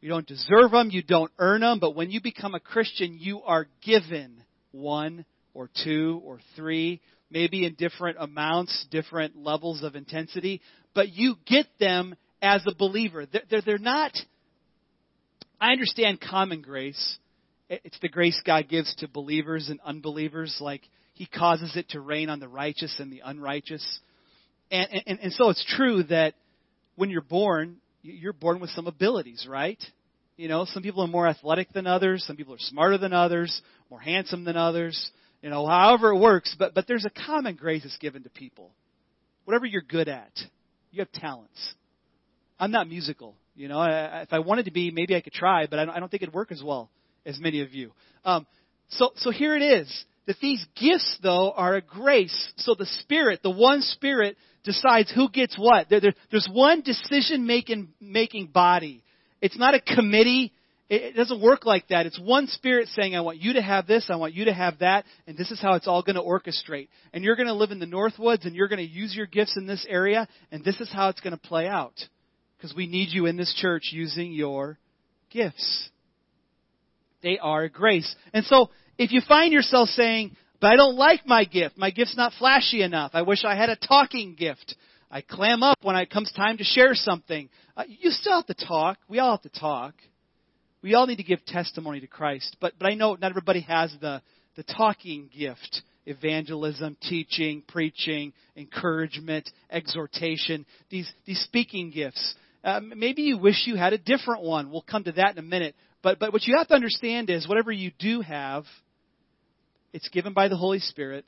You 0.00 0.08
don't 0.08 0.26
deserve 0.26 0.70
them, 0.70 0.90
you 0.90 1.02
don't 1.02 1.32
earn 1.38 1.62
them, 1.62 1.80
but 1.80 1.96
when 1.96 2.10
you 2.10 2.20
become 2.22 2.54
a 2.54 2.60
Christian, 2.60 3.18
you 3.18 3.42
are 3.42 3.66
given 3.84 4.42
one 4.70 5.24
or 5.54 5.68
two 5.84 6.22
or 6.24 6.38
three, 6.54 7.00
maybe 7.30 7.64
in 7.64 7.74
different 7.74 8.16
amounts, 8.20 8.86
different 8.90 9.36
levels 9.36 9.82
of 9.82 9.96
intensity, 9.96 10.60
but 10.94 11.08
you 11.10 11.34
get 11.46 11.66
them 11.80 12.14
as 12.40 12.64
a 12.66 12.74
believer. 12.74 13.26
They're, 13.26 13.42
they're, 13.50 13.62
they're 13.62 13.78
not, 13.78 14.12
I 15.60 15.72
understand 15.72 16.20
common 16.20 16.62
grace. 16.62 17.18
It's 17.68 17.98
the 18.00 18.08
grace 18.08 18.40
God 18.46 18.68
gives 18.68 18.94
to 18.96 19.08
believers 19.08 19.68
and 19.68 19.80
unbelievers. 19.84 20.56
Like, 20.60 20.82
he 21.18 21.26
causes 21.26 21.72
it 21.74 21.88
to 21.88 22.00
rain 22.00 22.30
on 22.30 22.38
the 22.38 22.46
righteous 22.46 22.94
and 23.00 23.10
the 23.10 23.22
unrighteous. 23.24 23.84
And, 24.70 25.02
and, 25.04 25.18
and 25.20 25.32
so 25.32 25.50
it's 25.50 25.64
true 25.76 26.04
that 26.04 26.34
when 26.94 27.10
you're 27.10 27.22
born, 27.22 27.78
you're 28.02 28.32
born 28.32 28.60
with 28.60 28.70
some 28.70 28.86
abilities, 28.86 29.44
right? 29.50 29.82
You 30.36 30.46
know, 30.46 30.64
some 30.64 30.80
people 30.80 31.02
are 31.02 31.08
more 31.08 31.26
athletic 31.26 31.72
than 31.72 31.88
others, 31.88 32.22
some 32.24 32.36
people 32.36 32.54
are 32.54 32.60
smarter 32.60 32.98
than 32.98 33.12
others, 33.12 33.60
more 33.90 33.98
handsome 33.98 34.44
than 34.44 34.56
others, 34.56 35.10
you 35.42 35.50
know, 35.50 35.66
however 35.66 36.10
it 36.12 36.18
works, 36.18 36.54
but, 36.56 36.72
but 36.72 36.86
there's 36.86 37.04
a 37.04 37.26
common 37.26 37.56
grace 37.56 37.82
that's 37.82 37.98
given 37.98 38.22
to 38.22 38.30
people. 38.30 38.70
Whatever 39.44 39.66
you're 39.66 39.82
good 39.82 40.08
at, 40.08 40.30
you 40.92 41.00
have 41.00 41.10
talents. 41.10 41.74
I'm 42.60 42.70
not 42.70 42.88
musical, 42.88 43.34
you 43.56 43.66
know, 43.66 43.80
I, 43.80 44.20
if 44.20 44.32
I 44.32 44.38
wanted 44.38 44.66
to 44.66 44.70
be, 44.70 44.92
maybe 44.92 45.16
I 45.16 45.20
could 45.20 45.32
try, 45.32 45.66
but 45.66 45.80
I 45.80 45.84
don't, 45.84 45.96
I 45.96 45.98
don't 45.98 46.12
think 46.12 46.22
it'd 46.22 46.32
work 46.32 46.52
as 46.52 46.62
well 46.62 46.90
as 47.26 47.40
many 47.40 47.60
of 47.62 47.74
you. 47.74 47.90
Um, 48.24 48.46
so, 48.90 49.10
so 49.16 49.32
here 49.32 49.56
it 49.56 49.62
is 49.62 50.04
that 50.28 50.36
these 50.40 50.64
gifts, 50.78 51.18
though, 51.22 51.52
are 51.52 51.76
a 51.76 51.80
grace. 51.80 52.52
So 52.58 52.74
the 52.74 52.86
Spirit, 53.00 53.40
the 53.42 53.50
one 53.50 53.80
Spirit, 53.80 54.36
decides 54.62 55.10
who 55.10 55.30
gets 55.30 55.56
what. 55.58 55.88
There, 55.88 56.00
there, 56.00 56.14
there's 56.30 56.48
one 56.52 56.82
decision 56.82 57.46
making, 57.46 57.88
making 57.98 58.48
body. 58.48 59.02
It's 59.40 59.58
not 59.58 59.72
a 59.72 59.80
committee. 59.80 60.52
It, 60.90 61.02
it 61.02 61.16
doesn't 61.16 61.40
work 61.40 61.64
like 61.64 61.88
that. 61.88 62.04
It's 62.04 62.20
one 62.20 62.46
Spirit 62.46 62.88
saying, 62.88 63.16
I 63.16 63.22
want 63.22 63.38
you 63.38 63.54
to 63.54 63.62
have 63.62 63.86
this, 63.86 64.08
I 64.10 64.16
want 64.16 64.34
you 64.34 64.44
to 64.44 64.52
have 64.52 64.80
that, 64.80 65.06
and 65.26 65.34
this 65.34 65.50
is 65.50 65.62
how 65.62 65.74
it's 65.74 65.88
all 65.88 66.02
going 66.02 66.16
to 66.16 66.22
orchestrate. 66.22 66.88
And 67.14 67.24
you're 67.24 67.36
going 67.36 67.48
to 67.48 67.54
live 67.54 67.70
in 67.70 67.78
the 67.78 67.86
Northwoods, 67.86 68.44
and 68.44 68.54
you're 68.54 68.68
going 68.68 68.86
to 68.86 68.92
use 68.92 69.16
your 69.16 69.26
gifts 69.26 69.56
in 69.56 69.66
this 69.66 69.86
area, 69.88 70.28
and 70.52 70.62
this 70.62 70.78
is 70.78 70.92
how 70.92 71.08
it's 71.08 71.22
going 71.22 71.38
to 71.38 71.48
play 71.48 71.66
out. 71.66 71.94
Because 72.58 72.76
we 72.76 72.86
need 72.86 73.08
you 73.12 73.24
in 73.24 73.38
this 73.38 73.54
church 73.58 73.88
using 73.92 74.32
your 74.32 74.78
gifts. 75.30 75.88
They 77.22 77.38
are 77.38 77.62
a 77.62 77.70
grace. 77.70 78.14
And 78.34 78.44
so 78.44 78.68
if 78.98 79.12
you 79.12 79.20
find 79.26 79.52
yourself 79.52 79.88
saying, 79.90 80.36
but 80.60 80.72
I 80.72 80.76
don't 80.76 80.96
like 80.96 81.26
my 81.26 81.44
gift, 81.44 81.78
my 81.78 81.90
gift's 81.90 82.16
not 82.16 82.32
flashy 82.38 82.82
enough, 82.82 83.12
I 83.14 83.22
wish 83.22 83.44
I 83.44 83.54
had 83.54 83.70
a 83.70 83.76
talking 83.76 84.34
gift, 84.34 84.74
I 85.10 85.22
clam 85.22 85.62
up 85.62 85.78
when 85.82 85.96
it 85.96 86.10
comes 86.10 86.32
time 86.32 86.58
to 86.58 86.64
share 86.64 86.94
something, 86.94 87.48
uh, 87.76 87.84
you 87.86 88.10
still 88.10 88.34
have 88.34 88.46
to 88.46 88.66
talk. 88.66 88.98
We 89.08 89.20
all 89.20 89.30
have 89.30 89.50
to 89.50 89.60
talk. 89.60 89.94
We 90.82 90.94
all 90.94 91.06
need 91.06 91.16
to 91.16 91.22
give 91.22 91.44
testimony 91.46 92.00
to 92.00 92.06
Christ. 92.06 92.56
But, 92.60 92.74
but 92.78 92.90
I 92.90 92.94
know 92.94 93.14
not 93.14 93.30
everybody 93.30 93.60
has 93.62 93.94
the, 94.00 94.20
the 94.56 94.64
talking 94.64 95.30
gift 95.36 95.82
evangelism, 96.08 96.96
teaching, 97.02 97.62
preaching, 97.68 98.32
encouragement, 98.56 99.48
exhortation, 99.70 100.64
these, 100.90 101.10
these 101.26 101.40
speaking 101.40 101.90
gifts. 101.90 102.34
Um, 102.64 102.94
maybe 102.96 103.22
you 103.22 103.38
wish 103.38 103.66
you 103.66 103.76
had 103.76 103.92
a 103.92 103.98
different 103.98 104.42
one. 104.42 104.70
We'll 104.70 104.84
come 104.88 105.04
to 105.04 105.12
that 105.12 105.32
in 105.32 105.38
a 105.38 105.42
minute. 105.42 105.74
But, 106.02 106.18
but 106.18 106.32
what 106.32 106.46
you 106.46 106.56
have 106.56 106.68
to 106.68 106.74
understand 106.74 107.28
is 107.28 107.46
whatever 107.46 107.70
you 107.70 107.92
do 107.98 108.22
have, 108.22 108.64
it's 109.92 110.08
given 110.08 110.32
by 110.32 110.48
the 110.48 110.56
Holy 110.56 110.80
Spirit 110.80 111.24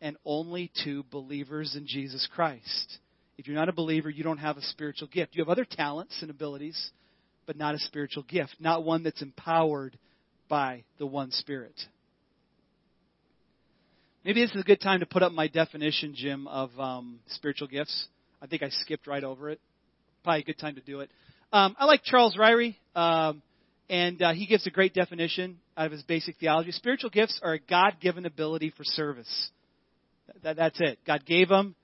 and 0.00 0.16
only 0.24 0.70
to 0.84 1.04
believers 1.10 1.74
in 1.76 1.86
Jesus 1.86 2.28
Christ. 2.34 2.98
If 3.38 3.46
you're 3.46 3.56
not 3.56 3.68
a 3.68 3.72
believer, 3.72 4.10
you 4.10 4.22
don't 4.22 4.38
have 4.38 4.56
a 4.56 4.62
spiritual 4.62 5.08
gift. 5.08 5.34
You 5.34 5.42
have 5.42 5.48
other 5.48 5.66
talents 5.68 6.18
and 6.20 6.30
abilities, 6.30 6.90
but 7.46 7.56
not 7.56 7.74
a 7.74 7.78
spiritual 7.78 8.22
gift, 8.22 8.56
not 8.60 8.84
one 8.84 9.02
that's 9.02 9.22
empowered 9.22 9.98
by 10.48 10.84
the 10.98 11.06
one 11.06 11.30
Spirit. 11.30 11.74
Maybe 14.24 14.40
this 14.40 14.52
is 14.52 14.60
a 14.60 14.64
good 14.64 14.80
time 14.80 15.00
to 15.00 15.06
put 15.06 15.22
up 15.22 15.32
my 15.32 15.48
definition, 15.48 16.14
Jim, 16.14 16.46
of 16.48 16.70
um, 16.78 17.18
spiritual 17.28 17.68
gifts. 17.68 18.08
I 18.40 18.46
think 18.46 18.62
I 18.62 18.68
skipped 18.70 19.06
right 19.06 19.22
over 19.22 19.50
it. 19.50 19.60
Probably 20.22 20.40
a 20.40 20.44
good 20.44 20.58
time 20.58 20.76
to 20.76 20.80
do 20.80 21.00
it. 21.00 21.10
Um, 21.52 21.76
I 21.78 21.84
like 21.84 22.02
Charles 22.04 22.36
Ryrie. 22.36 22.76
Um, 22.94 23.42
and 23.88 24.20
uh, 24.22 24.32
he 24.32 24.46
gives 24.46 24.66
a 24.66 24.70
great 24.70 24.94
definition 24.94 25.58
out 25.76 25.86
of 25.86 25.92
his 25.92 26.02
basic 26.02 26.36
theology. 26.38 26.72
Spiritual 26.72 27.10
gifts 27.10 27.38
are 27.42 27.54
a 27.54 27.58
God 27.58 27.96
given 28.00 28.26
ability 28.26 28.72
for 28.76 28.84
service. 28.84 29.50
That, 30.42 30.56
that's 30.56 30.80
it. 30.80 30.98
God 31.06 31.24
gave 31.26 31.48
them, 31.48 31.74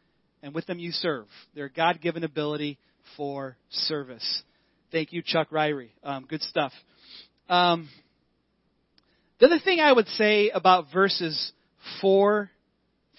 and 0.42 0.54
with 0.54 0.66
them 0.66 0.78
you 0.78 0.92
serve. 0.92 1.26
They're 1.54 1.66
a 1.66 1.72
God 1.72 2.00
given 2.00 2.24
ability 2.24 2.78
for 3.16 3.56
service. 3.70 4.42
Thank 4.92 5.12
you, 5.12 5.22
Chuck 5.24 5.50
Ryrie. 5.50 5.90
Um, 6.02 6.26
good 6.28 6.42
stuff. 6.42 6.72
Um, 7.48 7.88
the 9.38 9.46
other 9.46 9.58
thing 9.58 9.80
I 9.80 9.92
would 9.92 10.08
say 10.08 10.50
about 10.50 10.86
verses 10.92 11.52
4 12.00 12.50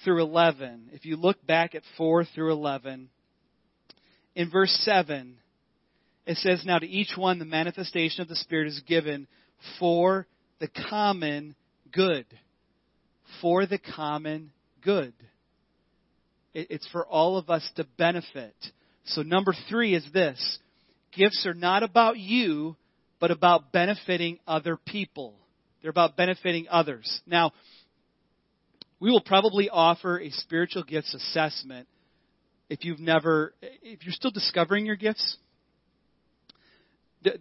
through 0.04 0.22
11, 0.22 0.90
if 0.94 1.06
you 1.06 1.16
look 1.16 1.46
back 1.46 1.76
at 1.76 1.84
4 1.98 2.26
through 2.26 2.52
11, 2.52 3.10
in 4.36 4.50
verse 4.50 4.72
7, 4.84 5.36
it 6.26 6.38
says, 6.38 6.64
Now 6.66 6.80
to 6.80 6.88
each 6.88 7.14
one 7.18 7.40
the 7.40 7.46
manifestation 7.46 8.22
of 8.22 8.28
the 8.28 8.36
Spirit 8.36 8.68
is 8.68 8.82
given 8.88 9.28
for 9.80 10.28
the 10.60 10.70
common 10.90 11.56
good. 11.92 12.26
For 13.42 13.66
the 13.66 13.80
common 13.80 14.52
good. 14.82 15.14
It's 16.54 16.88
for 16.90 17.06
all 17.06 17.38
of 17.38 17.50
us 17.50 17.68
to 17.78 17.86
benefit. 17.98 18.56
So, 19.06 19.22
number 19.22 19.54
three 19.70 19.96
is 19.96 20.06
this 20.14 20.60
gifts 21.16 21.46
are 21.46 21.54
not 21.54 21.84
about 21.84 22.18
you, 22.18 22.76
but 23.20 23.32
about 23.32 23.72
benefiting 23.72 24.40
other 24.46 24.78
people. 24.78 25.36
They're 25.82 25.92
about 25.92 26.18
benefiting 26.18 26.68
others. 26.70 27.22
Now, 27.26 27.52
we 29.00 29.10
will 29.10 29.22
probably 29.22 29.70
offer 29.70 30.20
a 30.20 30.30
spiritual 30.30 30.84
gifts 30.84 31.14
assessment 31.14 31.88
if 32.70 32.86
you've 32.86 33.00
never, 33.00 33.54
if 33.62 34.06
you're 34.06 34.14
still 34.14 34.32
discovering 34.32 34.86
your 34.86 34.96
gifts 34.96 35.38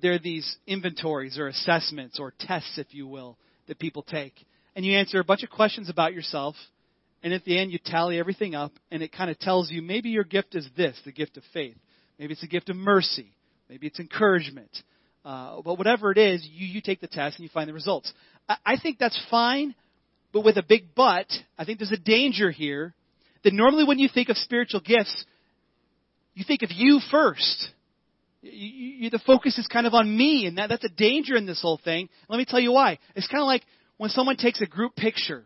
there 0.03 0.12
are 0.12 0.19
these 0.19 0.57
inventories 0.66 1.38
or 1.38 1.49
assessments 1.49 2.19
or 2.19 2.33
tests, 2.38 2.79
if 2.79 2.93
you 2.93 3.07
will, 3.07 3.38
that 3.66 3.79
people 3.79 4.03
take. 4.03 4.35
And 4.77 4.85
you 4.85 4.97
answer 4.97 5.21
a 5.21 5.25
bunch 5.25 5.43
of 5.43 5.51
questions 5.51 5.88
about 5.88 6.14
yourself, 6.14 6.55
And 7.23 7.35
at 7.35 7.45
the 7.45 7.59
end, 7.59 7.71
you 7.71 7.79
tally 7.85 8.19
everything 8.19 8.55
up, 8.55 8.73
and 8.90 9.03
it 9.03 9.12
kind 9.12 9.31
of 9.31 9.38
tells 9.38 9.71
you 9.71 9.83
maybe 9.83 10.11
your 10.11 10.25
gift 10.25 10.55
is 10.55 10.66
this 10.77 10.99
the 11.05 11.12
gift 11.12 11.37
of 11.37 11.43
faith. 11.53 11.77
Maybe 12.19 12.33
it's 12.33 12.43
a 12.43 12.49
gift 12.49 12.71
of 12.71 12.77
mercy. 12.77 13.33
Maybe 13.69 13.87
it's 13.87 14.01
encouragement. 14.01 14.71
Uh, 15.25 15.61
but 15.62 15.77
whatever 15.77 16.11
it 16.11 16.19
is, 16.19 16.47
you, 16.51 16.66
you 16.66 16.81
take 16.81 17.01
the 17.01 17.07
test 17.07 17.37
and 17.37 17.43
you 17.45 17.51
find 17.53 17.69
the 17.69 17.75
results. 17.75 18.11
I, 18.49 18.57
I 18.64 18.77
think 18.79 18.99
that's 18.99 19.21
fine, 19.31 19.75
but 20.33 20.45
with 20.45 20.57
a 20.57 20.62
big 20.62 20.95
but, 20.95 21.27
I 21.59 21.64
think 21.64 21.79
there's 21.79 21.93
a 21.93 21.99
danger 21.99 22.51
here 22.51 22.95
that 23.45 23.53
normally 23.53 23.85
when 23.85 23.99
you 23.99 24.09
think 24.12 24.31
of 24.31 24.37
spiritual 24.38 24.81
gifts, 24.81 25.25
you 26.35 26.45
think 26.47 26.62
of 26.62 26.71
you 26.73 27.01
first. 27.11 27.69
You, 28.42 28.50
you, 28.53 29.11
the 29.11 29.20
focus 29.26 29.59
is 29.59 29.66
kind 29.66 29.87
of 29.87 29.94
on 29.94 30.16
me, 30.16 30.46
and 30.46 30.59
that, 30.59 30.68
that's 30.68 30.85
a 30.85 30.88
danger 30.88 31.37
in 31.37 31.46
this 31.46 31.61
whole 31.61 31.81
thing. 31.83 32.09
Let 32.29 32.38
me 32.38 32.46
tell 32.46 32.61
you 32.61 32.72
why. 32.72 32.98
It's 33.14 33.29
kind 33.29 33.42
of 33.42 33.46
like 33.46 33.62
when 33.98 34.11
someone 34.11 34.37
takes 34.37 34.61
a 34.62 34.66
group 34.66 34.96
picture. 34.96 35.44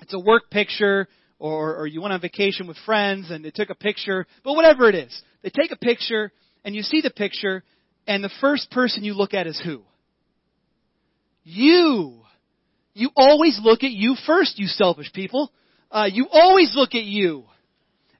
It's 0.00 0.12
a 0.12 0.18
work 0.18 0.50
picture, 0.50 1.08
or, 1.38 1.76
or 1.76 1.86
you 1.86 2.02
went 2.02 2.12
on 2.12 2.20
vacation 2.20 2.66
with 2.66 2.76
friends 2.84 3.30
and 3.30 3.44
they 3.44 3.50
took 3.50 3.70
a 3.70 3.74
picture, 3.74 4.26
but 4.44 4.54
whatever 4.54 4.88
it 4.88 4.94
is. 4.94 5.22
They 5.42 5.50
take 5.50 5.72
a 5.72 5.76
picture, 5.76 6.32
and 6.64 6.74
you 6.74 6.82
see 6.82 7.00
the 7.00 7.10
picture, 7.10 7.64
and 8.06 8.22
the 8.22 8.30
first 8.40 8.70
person 8.70 9.04
you 9.04 9.14
look 9.14 9.32
at 9.32 9.46
is 9.46 9.60
who? 9.64 9.82
You. 11.44 12.20
You 12.94 13.10
always 13.16 13.58
look 13.62 13.82
at 13.84 13.90
you 13.90 14.16
first, 14.26 14.58
you 14.58 14.66
selfish 14.66 15.12
people. 15.12 15.50
Uh, 15.90 16.08
you 16.12 16.26
always 16.30 16.72
look 16.74 16.94
at 16.94 17.04
you. 17.04 17.44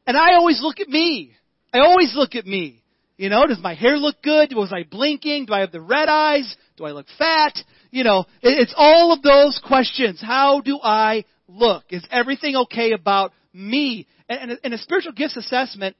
And 0.07 0.17
I 0.17 0.35
always 0.35 0.61
look 0.63 0.81
at 0.81 0.89
me. 0.89 1.33
I 1.73 1.81
always 1.81 2.13
look 2.17 2.35
at 2.35 2.47
me. 2.47 2.82
You 3.23 3.29
know, 3.29 3.47
does 3.47 3.61
my 3.63 3.75
hair 3.75 3.99
look 3.99 4.21
good? 4.21 4.53
Was 4.53 4.73
I 4.73 4.83
blinking? 4.83 5.47
Do 5.47 5.53
I 5.53 5.61
have 5.61 5.71
the 5.71 5.81
red 5.81 6.09
eyes? 6.09 6.57
Do 6.77 6.87
I 6.87 6.91
look 6.91 7.07
fat? 7.19 7.57
You 7.93 8.03
know, 8.03 8.25
it's 8.43 8.75
all 8.77 9.13
of 9.13 9.23
those 9.23 9.61
questions. 9.65 10.21
How 10.21 10.61
do 10.61 10.81
I 10.83 11.25
look? 11.47 11.85
Is 11.91 12.05
everything 12.11 12.57
okay 12.57 12.91
about 12.91 13.33
me? 13.53 14.09
And, 14.29 14.59
a 14.65 14.79
spiritual 14.79 15.13
gifts 15.13 15.37
assessment 15.37 15.95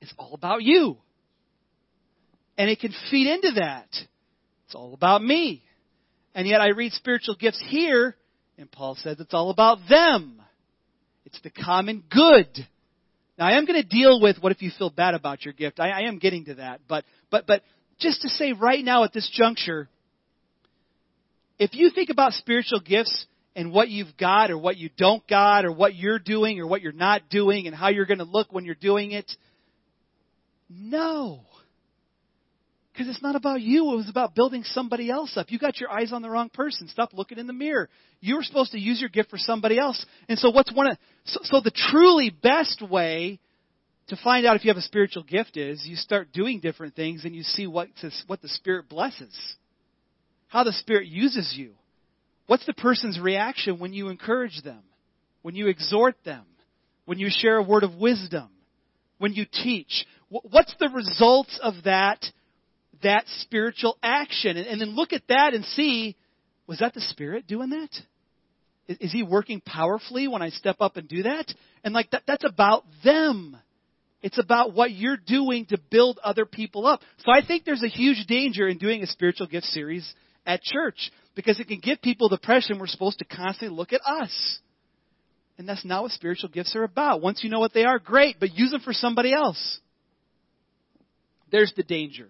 is 0.00 0.10
all 0.16 0.32
about 0.32 0.62
you. 0.62 0.96
And 2.56 2.70
it 2.70 2.80
can 2.80 2.94
feed 3.10 3.26
into 3.30 3.60
that. 3.60 3.88
It's 4.64 4.74
all 4.74 4.94
about 4.94 5.22
me. 5.22 5.62
And 6.34 6.48
yet 6.48 6.62
I 6.62 6.68
read 6.68 6.92
spiritual 6.92 7.34
gifts 7.34 7.62
here, 7.68 8.16
and 8.56 8.72
Paul 8.72 8.94
says 8.94 9.20
it's 9.20 9.34
all 9.34 9.50
about 9.50 9.80
them. 9.90 10.40
It's 11.26 11.42
the 11.42 11.50
common 11.50 12.04
good. 12.10 12.48
Now 13.40 13.46
I 13.46 13.52
am 13.56 13.64
going 13.64 13.80
to 13.82 13.88
deal 13.88 14.20
with 14.20 14.36
what 14.40 14.52
if 14.52 14.60
you 14.60 14.70
feel 14.78 14.90
bad 14.90 15.14
about 15.14 15.46
your 15.46 15.54
gift. 15.54 15.80
I, 15.80 15.88
I 15.88 16.00
am 16.02 16.18
getting 16.18 16.44
to 16.44 16.56
that. 16.56 16.82
But, 16.86 17.04
but, 17.30 17.46
but 17.46 17.62
just 17.98 18.20
to 18.20 18.28
say 18.28 18.52
right 18.52 18.84
now 18.84 19.02
at 19.04 19.14
this 19.14 19.30
juncture, 19.32 19.88
if 21.58 21.72
you 21.72 21.90
think 21.90 22.10
about 22.10 22.34
spiritual 22.34 22.80
gifts 22.80 23.26
and 23.56 23.72
what 23.72 23.88
you've 23.88 24.14
got 24.18 24.50
or 24.50 24.58
what 24.58 24.76
you 24.76 24.90
don't 24.98 25.26
got 25.26 25.64
or 25.64 25.72
what 25.72 25.94
you're 25.94 26.18
doing 26.18 26.60
or 26.60 26.66
what 26.66 26.82
you're 26.82 26.92
not 26.92 27.30
doing 27.30 27.66
and 27.66 27.74
how 27.74 27.88
you're 27.88 28.04
going 28.04 28.18
to 28.18 28.24
look 28.24 28.52
when 28.52 28.66
you're 28.66 28.74
doing 28.74 29.12
it, 29.12 29.30
no. 30.68 31.40
Because 32.92 33.08
it's 33.08 33.22
not 33.22 33.36
about 33.36 33.60
you. 33.60 33.92
It 33.92 33.96
was 33.96 34.08
about 34.08 34.34
building 34.34 34.64
somebody 34.64 35.10
else 35.10 35.36
up. 35.36 35.50
You 35.50 35.58
got 35.58 35.80
your 35.80 35.90
eyes 35.90 36.12
on 36.12 36.22
the 36.22 36.30
wrong 36.30 36.48
person. 36.48 36.88
Stop 36.88 37.12
looking 37.12 37.38
in 37.38 37.46
the 37.46 37.52
mirror. 37.52 37.88
You 38.20 38.36
were 38.36 38.42
supposed 38.42 38.72
to 38.72 38.78
use 38.78 39.00
your 39.00 39.10
gift 39.10 39.30
for 39.30 39.38
somebody 39.38 39.78
else. 39.78 40.04
And 40.28 40.38
so 40.38 40.50
what's 40.50 40.72
one 40.74 40.90
of, 40.90 40.98
so, 41.24 41.40
so 41.44 41.60
the 41.60 41.70
truly 41.70 42.30
best 42.30 42.82
way 42.82 43.38
to 44.08 44.16
find 44.16 44.44
out 44.44 44.56
if 44.56 44.64
you 44.64 44.70
have 44.70 44.76
a 44.76 44.82
spiritual 44.82 45.22
gift 45.22 45.56
is 45.56 45.86
you 45.86 45.94
start 45.94 46.32
doing 46.32 46.58
different 46.58 46.96
things 46.96 47.24
and 47.24 47.34
you 47.34 47.44
see 47.44 47.68
what, 47.68 47.88
what 48.26 48.42
the 48.42 48.48
Spirit 48.48 48.88
blesses. 48.88 49.38
How 50.48 50.64
the 50.64 50.72
Spirit 50.72 51.06
uses 51.06 51.54
you. 51.56 51.74
What's 52.48 52.66
the 52.66 52.74
person's 52.74 53.20
reaction 53.20 53.78
when 53.78 53.92
you 53.92 54.08
encourage 54.08 54.62
them? 54.64 54.82
When 55.42 55.54
you 55.54 55.68
exhort 55.68 56.16
them? 56.24 56.44
When 57.04 57.20
you 57.20 57.28
share 57.30 57.58
a 57.58 57.62
word 57.62 57.84
of 57.84 57.94
wisdom? 57.94 58.48
When 59.18 59.32
you 59.32 59.46
teach? 59.46 60.06
What's 60.28 60.74
the 60.80 60.88
results 60.88 61.58
of 61.62 61.74
that 61.84 62.24
that 63.02 63.24
spiritual 63.40 63.98
action. 64.02 64.56
And, 64.56 64.66
and 64.66 64.80
then 64.80 64.96
look 64.96 65.12
at 65.12 65.22
that 65.28 65.54
and 65.54 65.64
see, 65.64 66.16
was 66.66 66.78
that 66.78 66.94
the 66.94 67.00
Spirit 67.00 67.46
doing 67.46 67.70
that? 67.70 67.90
Is, 68.88 68.98
is 69.00 69.12
He 69.12 69.22
working 69.22 69.60
powerfully 69.60 70.28
when 70.28 70.42
I 70.42 70.50
step 70.50 70.76
up 70.80 70.96
and 70.96 71.08
do 71.08 71.24
that? 71.24 71.52
And 71.84 71.94
like 71.94 72.10
that, 72.10 72.22
that's 72.26 72.44
about 72.44 72.84
them. 73.04 73.56
It's 74.22 74.38
about 74.38 74.74
what 74.74 74.90
you're 74.90 75.16
doing 75.16 75.66
to 75.66 75.78
build 75.90 76.18
other 76.22 76.44
people 76.44 76.86
up. 76.86 77.00
So 77.18 77.32
I 77.32 77.44
think 77.44 77.64
there's 77.64 77.82
a 77.82 77.88
huge 77.88 78.26
danger 78.26 78.68
in 78.68 78.76
doing 78.78 79.02
a 79.02 79.06
spiritual 79.06 79.46
gift 79.46 79.66
series 79.66 80.14
at 80.44 80.62
church 80.62 81.10
because 81.34 81.58
it 81.58 81.68
can 81.68 81.80
give 81.80 82.02
people 82.02 82.28
the 82.28 82.36
impression 82.36 82.78
we're 82.78 82.86
supposed 82.86 83.18
to 83.20 83.24
constantly 83.24 83.74
look 83.74 83.92
at 83.92 84.02
us. 84.04 84.58
And 85.56 85.68
that's 85.68 85.84
not 85.84 86.02
what 86.02 86.12
spiritual 86.12 86.50
gifts 86.50 86.74
are 86.76 86.84
about. 86.84 87.22
Once 87.22 87.42
you 87.42 87.50
know 87.50 87.60
what 87.60 87.72
they 87.72 87.84
are, 87.84 87.98
great, 87.98 88.36
but 88.40 88.56
use 88.56 88.70
them 88.70 88.80
for 88.80 88.92
somebody 88.92 89.32
else. 89.32 89.80
There's 91.50 91.72
the 91.76 91.82
danger. 91.82 92.28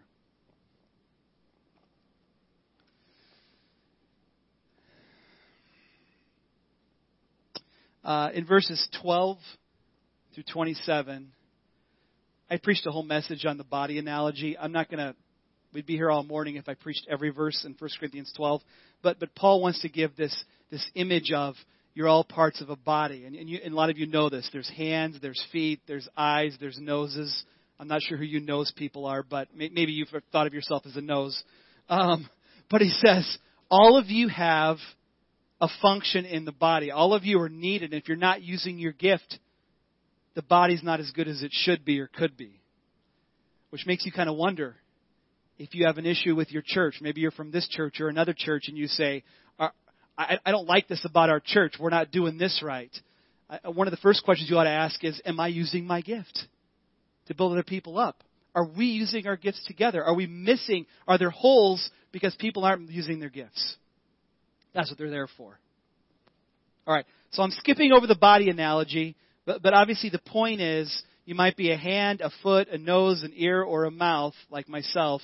Uh, 8.05 8.31
in 8.35 8.47
verses 8.47 8.89
12 9.03 9.39
through 10.35 10.45
27, 10.53 11.33
I 12.51 12.57
preached 12.57 12.87
a 12.87 12.91
whole 12.91 13.03
message 13.03 13.45
on 13.45 13.59
the 13.59 13.65
body 13.65 13.99
analogy. 13.99 14.57
I'm 14.59 14.73
not 14.73 14.91
going 14.91 14.99
to, 14.99 15.15
we'd 15.73 15.87
be 15.87 15.97
here 15.97 16.11
all 16.11 16.23
morning 16.23 16.57
if 16.57 16.69
I 16.69 16.75
preached 16.75 17.07
every 17.11 17.31
verse 17.31 17.65
in 17.65 17.77
1 17.79 17.91
Corinthians 17.99 18.33
12. 18.37 18.63
But, 19.03 19.21
but 19.21 19.35
Paul 19.35 19.63
wants 19.63 19.83
to 19.83 19.89
give 19.89 20.17
this, 20.17 20.45
this 20.71 20.89
image 20.95 21.33
of 21.33 21.55
you're 21.95 22.09
all 22.09 22.25
parts 22.25 22.61
of 22.61 22.71
a 22.71 22.77
body. 22.77 23.25
And, 23.25 23.35
and, 23.35 23.49
you, 23.49 23.61
and 23.63 23.75
a 23.75 23.77
lot 23.77 23.91
of 23.91 23.99
you 23.99 24.07
know 24.07 24.31
this. 24.31 24.49
There's 24.53 24.71
hands, 24.71 25.19
there's 25.21 25.45
feet, 25.53 25.81
there's 25.87 26.09
eyes, 26.17 26.57
there's 26.61 26.79
noses. 26.81 27.45
I'm 27.79 27.89
not 27.89 28.03
sure 28.03 28.17
who 28.17 28.25
you 28.25 28.41
nose 28.41 28.73
people 28.77 29.07
are, 29.07 29.23
but 29.23 29.49
maybe 29.55 29.93
you've 29.93 30.09
thought 30.33 30.47
of 30.47 30.55
yourself 30.55 30.85
as 30.87 30.97
a 30.97 31.01
nose. 31.01 31.43
Um, 31.89 32.29
but 32.71 32.81
he 32.81 32.91
says, 32.91 33.39
all 33.71 33.97
of 33.97 34.07
you 34.07 34.29
have 34.29 34.77
a 35.61 35.69
function 35.83 36.25
in 36.25 36.45
the 36.45 36.53
body. 36.53 36.91
All 36.91 37.15
of 37.15 37.25
you 37.25 37.41
are 37.41 37.49
needed. 37.49 37.93
If 37.93 38.09
you're 38.09 38.17
not 38.17 38.43
using 38.43 38.79
your 38.79 38.93
gift, 38.93 39.39
the 40.35 40.43
body's 40.43 40.83
not 40.83 41.01
as 41.01 41.11
good 41.11 41.29
as 41.29 41.43
it 41.43 41.53
should 41.53 41.85
be 41.85 42.01
or 42.01 42.07
could 42.07 42.37
be. 42.37 42.61
Which 43.71 43.87
makes 43.87 44.07
you 44.07 44.13
kind 44.13 44.29
of 44.29 44.37
wonder 44.37 44.77
if 45.59 45.75
you 45.75 45.87
have 45.87 45.99
an 45.99 46.07
issue 46.07 46.35
with 46.35 46.51
your 46.51 46.63
church. 46.65 46.97
Maybe 47.01 47.21
you're 47.21 47.31
from 47.31 47.51
this 47.51 47.69
church 47.69 48.01
or 48.01 48.09
another 48.09 48.35
church 48.37 48.65
and 48.69 48.79
you 48.79 48.87
say, 48.87 49.23
uh, 49.59 49.69
I, 50.17 50.39
I 50.45 50.51
don't 50.51 50.67
like 50.67 50.89
this 50.89 51.05
about 51.05 51.29
our 51.29 51.41
church. 51.41 51.75
We're 51.79 51.91
not 51.91 52.11
doing 52.11 52.39
this 52.39 52.63
right. 52.65 52.91
One 53.65 53.87
of 53.87 53.91
the 53.91 53.99
first 53.99 54.25
questions 54.25 54.49
you 54.49 54.57
ought 54.59 54.65
to 54.65 54.71
ask 54.71 55.03
is, 55.05 55.21
Am 55.25 55.41
I 55.41 55.49
using 55.49 55.85
my 55.85 56.01
gift 56.01 56.47
to 57.27 57.35
build 57.35 57.53
other 57.53 57.63
people 57.63 57.99
up? 57.99 58.23
Are 58.55 58.65
we 58.65 58.87
using 58.87 59.27
our 59.27 59.37
gifts 59.37 59.65
together? 59.67 60.05
Are 60.05 60.15
we 60.15 60.27
missing? 60.27 60.87
Are 61.07 61.19
there 61.19 61.31
holes 61.31 61.91
because 62.13 62.35
people 62.37 62.65
aren't 62.65 62.91
using 62.91 63.21
their 63.21 63.29
gifts? 63.29 63.77
That's 64.75 64.91
what 64.91 64.99
they're 64.99 65.11
there 65.11 65.29
for. 65.37 65.59
All 66.87 66.95
right, 66.95 67.07
so 67.31 67.43
I'm 67.43 67.51
skipping 67.51 67.93
over 67.93 68.07
the 68.07 68.15
body 68.15 68.51
analogy, 68.51 69.17
but, 69.47 69.63
but 69.63 69.75
obviously 69.75 70.11
the 70.11 70.19
point 70.19 70.61
is 70.61 71.03
you 71.25 71.35
might 71.35 71.57
be 71.57 71.71
a 71.71 71.77
hand, 71.77 72.21
a 72.21 72.31
foot, 72.43 72.69
a 72.69 72.79
nose, 72.79 73.23
an 73.23 73.33
ear, 73.37 73.63
or 73.63 73.85
a 73.85 73.91
mouth, 73.91 74.35
like 74.51 74.69
myself, 74.69 75.23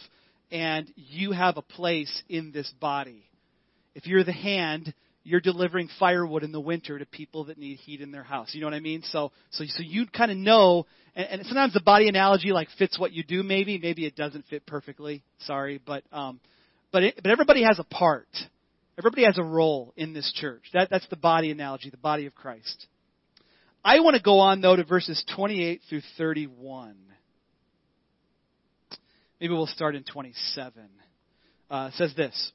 and 0.50 0.92
you 0.94 1.32
have 1.32 1.56
a 1.56 1.62
place 1.62 2.22
in 2.28 2.52
this 2.52 2.72
body. 2.80 3.24
If 3.94 4.06
you're 4.06 4.22
the 4.22 4.32
hand, 4.32 4.94
you're 5.24 5.40
delivering 5.40 5.88
firewood 5.98 6.44
in 6.44 6.52
the 6.52 6.60
winter 6.60 6.98
to 6.98 7.06
people 7.06 7.44
that 7.44 7.58
need 7.58 7.78
heat 7.78 8.00
in 8.00 8.12
their 8.12 8.22
house. 8.22 8.50
You 8.52 8.60
know 8.60 8.68
what 8.68 8.74
I 8.74 8.80
mean? 8.80 9.02
So, 9.10 9.32
so, 9.50 9.64
so 9.66 9.82
you 9.82 10.06
kind 10.06 10.30
of 10.30 10.36
know, 10.36 10.86
and, 11.16 11.26
and 11.26 11.46
sometimes 11.46 11.72
the 11.72 11.80
body 11.80 12.08
analogy 12.08 12.52
like 12.52 12.68
fits 12.78 12.96
what 12.96 13.12
you 13.12 13.24
do. 13.24 13.42
Maybe, 13.42 13.78
maybe 13.78 14.06
it 14.06 14.14
doesn't 14.14 14.44
fit 14.46 14.66
perfectly. 14.66 15.24
Sorry, 15.40 15.80
but 15.84 16.04
um, 16.12 16.38
but 16.92 17.02
it, 17.02 17.20
but 17.20 17.32
everybody 17.32 17.64
has 17.64 17.80
a 17.80 17.84
part. 17.84 18.28
Everybody 18.98 19.24
has 19.24 19.36
a 19.36 19.42
role 19.42 19.92
in 19.96 20.14
this 20.14 20.32
church. 20.34 20.62
That, 20.72 20.88
that's 20.90 21.06
the 21.08 21.16
body 21.16 21.50
analogy, 21.50 21.90
the 21.90 21.98
body 21.98 22.26
of 22.26 22.34
Christ. 22.34 22.86
I 23.84 24.00
want 24.00 24.16
to 24.16 24.22
go 24.22 24.38
on, 24.38 24.62
though, 24.62 24.74
to 24.74 24.84
verses 24.84 25.22
28 25.34 25.82
through 25.88 26.00
31. 26.16 26.96
Maybe 29.40 29.52
we'll 29.52 29.66
start 29.66 29.94
in 29.94 30.02
27. 30.02 30.88
Uh, 31.68 31.90
says 31.92 32.14
this 32.16 32.52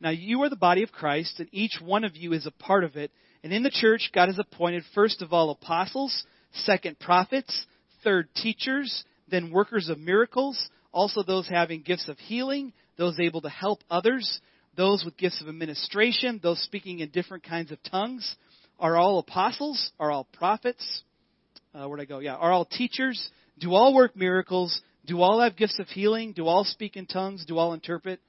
Now 0.00 0.10
you 0.10 0.42
are 0.42 0.50
the 0.50 0.56
body 0.56 0.82
of 0.82 0.90
Christ, 0.90 1.38
and 1.38 1.48
each 1.52 1.78
one 1.80 2.02
of 2.02 2.16
you 2.16 2.32
is 2.32 2.46
a 2.46 2.50
part 2.50 2.82
of 2.82 2.96
it. 2.96 3.12
And 3.44 3.52
in 3.52 3.62
the 3.62 3.70
church, 3.70 4.10
God 4.12 4.28
has 4.28 4.38
appointed 4.38 4.82
first 4.94 5.22
of 5.22 5.32
all 5.32 5.50
apostles, 5.50 6.24
second 6.52 6.98
prophets, 6.98 7.66
third 8.02 8.28
teachers, 8.34 9.04
then 9.28 9.52
workers 9.52 9.88
of 9.88 9.98
miracles, 9.98 10.68
also 10.92 11.22
those 11.22 11.48
having 11.48 11.82
gifts 11.82 12.08
of 12.08 12.18
healing, 12.18 12.72
those 12.96 13.20
able 13.20 13.42
to 13.42 13.48
help 13.48 13.80
others 13.90 14.40
those 14.76 15.04
with 15.04 15.16
gifts 15.16 15.40
of 15.40 15.48
administration, 15.48 16.40
those 16.42 16.62
speaking 16.62 17.00
in 17.00 17.10
different 17.10 17.44
kinds 17.44 17.70
of 17.70 17.78
tongues. 17.90 18.36
Are 18.78 18.96
all 18.96 19.18
apostles? 19.18 19.92
Are 20.00 20.10
all 20.10 20.24
prophets? 20.32 21.02
Uh, 21.74 21.86
where'd 21.86 22.00
I 22.00 22.04
go? 22.04 22.18
Yeah. 22.18 22.34
Are 22.34 22.52
all 22.52 22.64
teachers? 22.64 23.30
Do 23.58 23.74
all 23.74 23.94
work 23.94 24.16
miracles? 24.16 24.80
Do 25.06 25.20
all 25.20 25.40
have 25.40 25.56
gifts 25.56 25.78
of 25.78 25.86
healing? 25.88 26.32
Do 26.32 26.46
all 26.46 26.64
speak 26.64 26.96
in 26.96 27.06
tongues? 27.06 27.44
Do 27.46 27.58
all 27.58 27.72
interpret? 27.72 28.20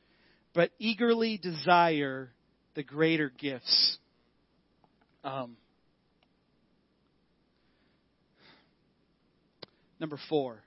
But 0.54 0.72
eagerly 0.80 1.38
desire 1.38 2.32
the 2.76 2.84
greater 2.84 3.32
gifts. 3.38 3.98
Um, 5.24 5.58
number 10.00 10.20
four 10.30 10.62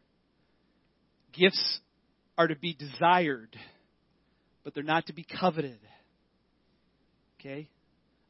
gifts 1.32 1.80
are 2.36 2.48
to 2.48 2.56
be 2.56 2.74
desired 2.74 3.56
but 4.68 4.74
they're 4.74 4.84
not 4.84 5.06
to 5.06 5.14
be 5.14 5.24
coveted. 5.24 5.78
Okay? 7.40 7.70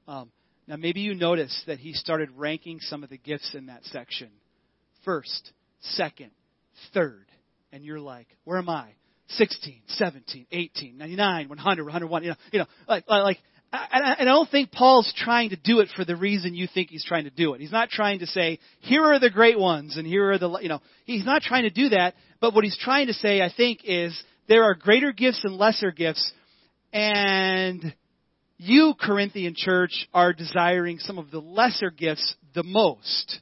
Um, 0.07 0.31
now, 0.68 0.77
maybe 0.77 1.01
you 1.01 1.16
noticed 1.16 1.64
that 1.66 1.81
he 1.81 1.94
started 1.94 2.29
ranking 2.37 2.79
some 2.79 3.03
of 3.03 3.11
the 3.11 3.18
gifts 3.18 3.57
in 3.57 3.66
that 3.66 3.85
section 3.87 4.29
first, 5.05 5.51
second, 5.81 6.31
third. 6.94 7.27
And 7.72 7.85
you're 7.85 7.98
like, 7.98 8.29
where 8.44 8.57
am 8.57 8.68
I? 8.68 8.90
16, 9.31 9.81
17, 9.88 10.46
18, 10.53 10.96
99, 10.96 11.48
100, 11.48 11.83
101. 11.83 12.22
You 12.22 12.29
know, 12.29 12.37
you 12.53 12.59
know 12.61 12.66
like, 12.87 13.03
like 13.09 13.38
I, 13.72 14.18
I 14.20 14.24
don't 14.24 14.48
think 14.48 14.70
Paul's 14.70 15.12
trying 15.16 15.51
to 15.51 15.57
do 15.57 15.81
it 15.81 15.88
for 15.96 16.05
the 16.05 16.14
reason 16.14 16.55
you 16.55 16.68
think 16.72 16.90
he's 16.90 17.05
trying 17.05 17.24
to 17.24 17.31
do 17.31 17.55
it. 17.55 17.61
He's 17.61 17.72
not 17.72 17.90
trying 17.90 18.20
to 18.20 18.29
say, 18.29 18.61
here 18.79 19.03
are 19.03 19.18
the 19.18 19.29
great 19.29 19.59
ones 19.59 19.96
and 19.96 20.07
here 20.07 20.31
are 20.31 20.38
the, 20.38 20.57
you 20.61 20.68
know, 20.68 20.83
he's 21.05 21.24
not 21.24 21.42
trying 21.42 21.64
to 21.64 21.70
do 21.70 21.88
that. 21.88 22.14
But 22.40 22.55
what 22.55 22.62
he's 22.62 22.79
trying 22.79 23.09
to 23.09 23.12
say, 23.12 23.42
I 23.42 23.53
think, 23.55 23.81
is 23.83 24.16
there 24.49 24.65
are 24.65 24.75
greater 24.75 25.13
gifts 25.13 25.45
and 25.45 25.55
lesser 25.55 25.91
gifts. 25.91 26.33
And 26.93 27.95
you, 28.57 28.95
Corinthian 28.99 29.55
church, 29.57 30.09
are 30.13 30.33
desiring 30.33 30.99
some 30.99 31.19
of 31.19 31.31
the 31.31 31.41
lesser 31.41 31.91
gifts 31.91 32.35
the 32.55 32.65
most. 32.65 33.41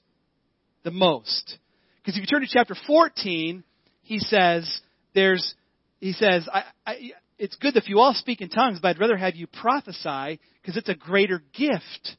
The 0.85 0.91
most. 0.91 1.59
Because 1.99 2.17
if 2.17 2.21
you 2.21 2.27
turn 2.27 2.43
to 2.43 2.49
chapter 2.49 2.77
14, 2.87 3.65
he 4.03 4.19
says, 4.19 4.81
there's, 5.15 5.55
he 6.01 6.13
says, 6.13 6.49
I, 6.53 6.65
I, 6.87 6.97
it's 7.39 7.57
good 7.57 7.77
if 7.77 7.89
you 7.89 7.99
all 7.99 8.15
speak 8.15 8.41
in 8.41 8.49
tongues, 8.49 8.79
but 8.81 8.89
I'd 8.89 9.01
rather 9.01 9.17
have 9.17 9.35
you 9.37 9.47
prophesy 9.47 10.41
because 10.61 10.77
it's 10.77 10.89
a 10.89 10.95
greater 10.95 11.43
gift. 11.57 12.17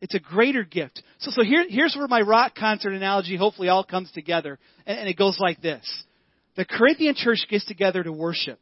It's 0.00 0.14
a 0.14 0.20
greater 0.20 0.64
gift. 0.64 1.02
So, 1.18 1.30
so 1.30 1.42
here, 1.42 1.64
here's 1.68 1.96
where 1.96 2.08
my 2.08 2.20
rock 2.20 2.54
concert 2.54 2.92
analogy 2.92 3.36
hopefully 3.36 3.68
all 3.68 3.84
comes 3.84 4.10
together. 4.12 4.58
And, 4.86 5.00
and 5.00 5.08
it 5.08 5.16
goes 5.16 5.38
like 5.40 5.62
this. 5.62 6.04
The 6.56 6.64
Corinthian 6.64 7.14
church 7.14 7.46
gets 7.48 7.64
together 7.64 8.02
to 8.02 8.12
worship. 8.12 8.60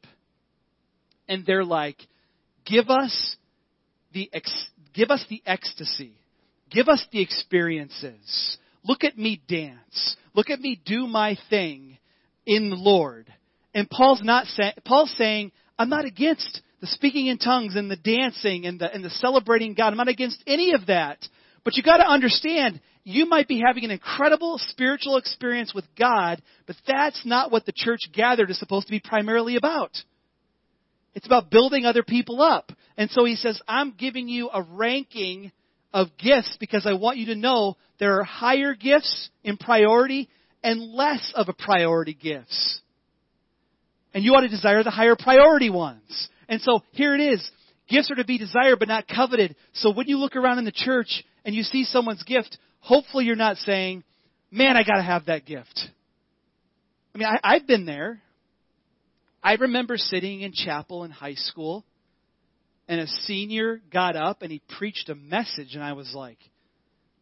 And 1.29 1.45
they're 1.47 1.65
like, 1.65 1.97
give 2.65 2.89
us 2.89 3.37
the, 4.13 4.31
ex- 4.33 4.71
give 4.95 5.11
us 5.11 5.25
the 5.29 5.43
ecstasy. 5.47 6.13
Give 6.71 6.89
us 6.89 7.05
the 7.13 7.21
experiences. 7.21 8.59
Look 8.83 9.05
at 9.05 9.19
me 9.19 9.43
dance. 9.47 10.17
Look 10.35 10.51
at 10.51 10.61
me 10.61 10.81
do 10.85 11.07
my 11.07 11.37
thing 11.51 11.99
in 12.47 12.71
the 12.71 12.77
Lord. 12.77 13.33
And 13.75 13.89
Paul's 13.89 14.23
not 14.23 14.47
saying, 14.47 14.73
Paul's 14.85 15.15
saying, 15.17 15.53
I'm 15.79 15.89
not 15.89 16.05
against 16.05 16.63
the 16.81 16.87
speaking 16.87 17.27
in 17.27 17.39
tongues 17.39 17.77
and 17.77 17.91
the 17.91 17.97
dancing 17.97 18.67
and 18.67 18.79
the, 18.79 18.93
and 18.93 19.05
the 19.05 19.11
celebrating 19.11 19.75
God. 19.75 19.89
I'm 19.89 19.97
not 19.97 20.09
against 20.09 20.43
any 20.47 20.73
of 20.73 20.87
that. 20.87 21.19
But 21.65 21.77
you 21.77 21.83
gotta 21.83 22.09
understand, 22.09 22.81
you 23.05 23.27
might 23.27 23.49
be 23.49 23.61
having 23.65 23.85
an 23.85 23.91
incredible 23.91 24.59
spiritual 24.59 25.17
experience 25.17 25.75
with 25.75 25.85
God, 25.99 26.41
but 26.67 26.77
that's 26.87 27.23
not 27.25 27.51
what 27.51 27.67
the 27.67 27.73
church 27.75 28.01
gathered 28.13 28.51
is 28.51 28.59
supposed 28.59 28.87
to 28.87 28.93
be 28.93 29.01
primarily 29.01 29.57
about. 29.57 29.91
It's 31.15 31.27
about 31.27 31.51
building 31.51 31.85
other 31.85 32.03
people 32.03 32.41
up. 32.41 32.71
And 32.97 33.11
so 33.11 33.25
he 33.25 33.37
says, 33.37 33.61
I'm 33.67 33.93
giving 33.99 34.29
you 34.29 34.51
a 34.53 34.63
ranking 34.63 35.53
of 35.93 36.09
gifts 36.17 36.57
because 36.59 36.87
I 36.87 36.95
want 36.95 37.19
you 37.19 37.27
to 37.27 37.35
know 37.35 37.77
there 37.99 38.19
are 38.21 38.25
higher 38.25 38.75
gifts 38.75 39.31
in 39.43 39.57
priority 39.57 40.29
and 40.63 40.93
less 40.93 41.33
of 41.35 41.49
a 41.49 41.53
priority 41.53 42.15
gifts. 42.15 42.81
And 44.15 44.25
you 44.25 44.33
ought 44.35 44.43
to 44.43 44.49
desire 44.49 44.83
the 44.83 44.91
higher 44.91 45.17
priority 45.17 45.71
ones. 45.71 46.29
And 46.49 46.61
so 46.61 46.81
here 46.93 47.15
it 47.15 47.21
is. 47.21 47.51
Gifts 47.89 48.11
are 48.11 48.17
to 48.17 48.25
be 48.25 48.39
desired 48.39 48.79
but 48.79 48.89
not 48.89 49.09
coveted. 49.09 49.57
So 49.75 49.93
when 49.93 50.07
you 50.07 50.19
look 50.19 50.37
around 50.37 50.59
in 50.59 50.65
the 50.65 50.73
church 50.73 51.25
and 51.45 51.55
you 51.55 51.63
see 51.63 51.85
someone's 51.85 52.23
gift, 52.23 52.57
hopefully 52.83 53.25
you're 53.25 53.37
not 53.37 53.57
saying, 53.59 54.05
man, 54.51 54.77
I 54.77 54.83
gotta 54.83 55.03
have 55.03 55.27
that 55.27 55.47
gift. 55.47 55.81
I 57.15 57.19
mean, 57.19 57.29
I, 57.29 57.39
I've 57.43 57.67
been 57.67 57.87
there. 57.87 58.21
I 59.43 59.55
remember 59.55 59.97
sitting 59.97 60.43
in 60.43 60.53
chapel 60.53 61.05
in 61.05 61.11
high 61.11 61.35
school 61.35 61.85
and 62.87 63.01
a 63.01 63.07
senior 63.07 63.81
got 63.93 64.15
up 64.17 64.43
and 64.43 64.53
he 64.53 64.61
preached 64.79 65.09
a 65.09 65.15
message 65.15 65.75
and 65.75 65.83
I 65.83 65.95
was 65.95 66.13
like, 66.15 66.39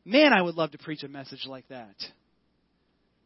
man, 0.04 0.32
I 0.32 0.42
would 0.42 0.54
love 0.54 0.72
to 0.72 0.78
preach 0.78 1.02
a 1.02 1.08
message 1.08 1.46
like 1.46 1.68
that. 1.68 1.94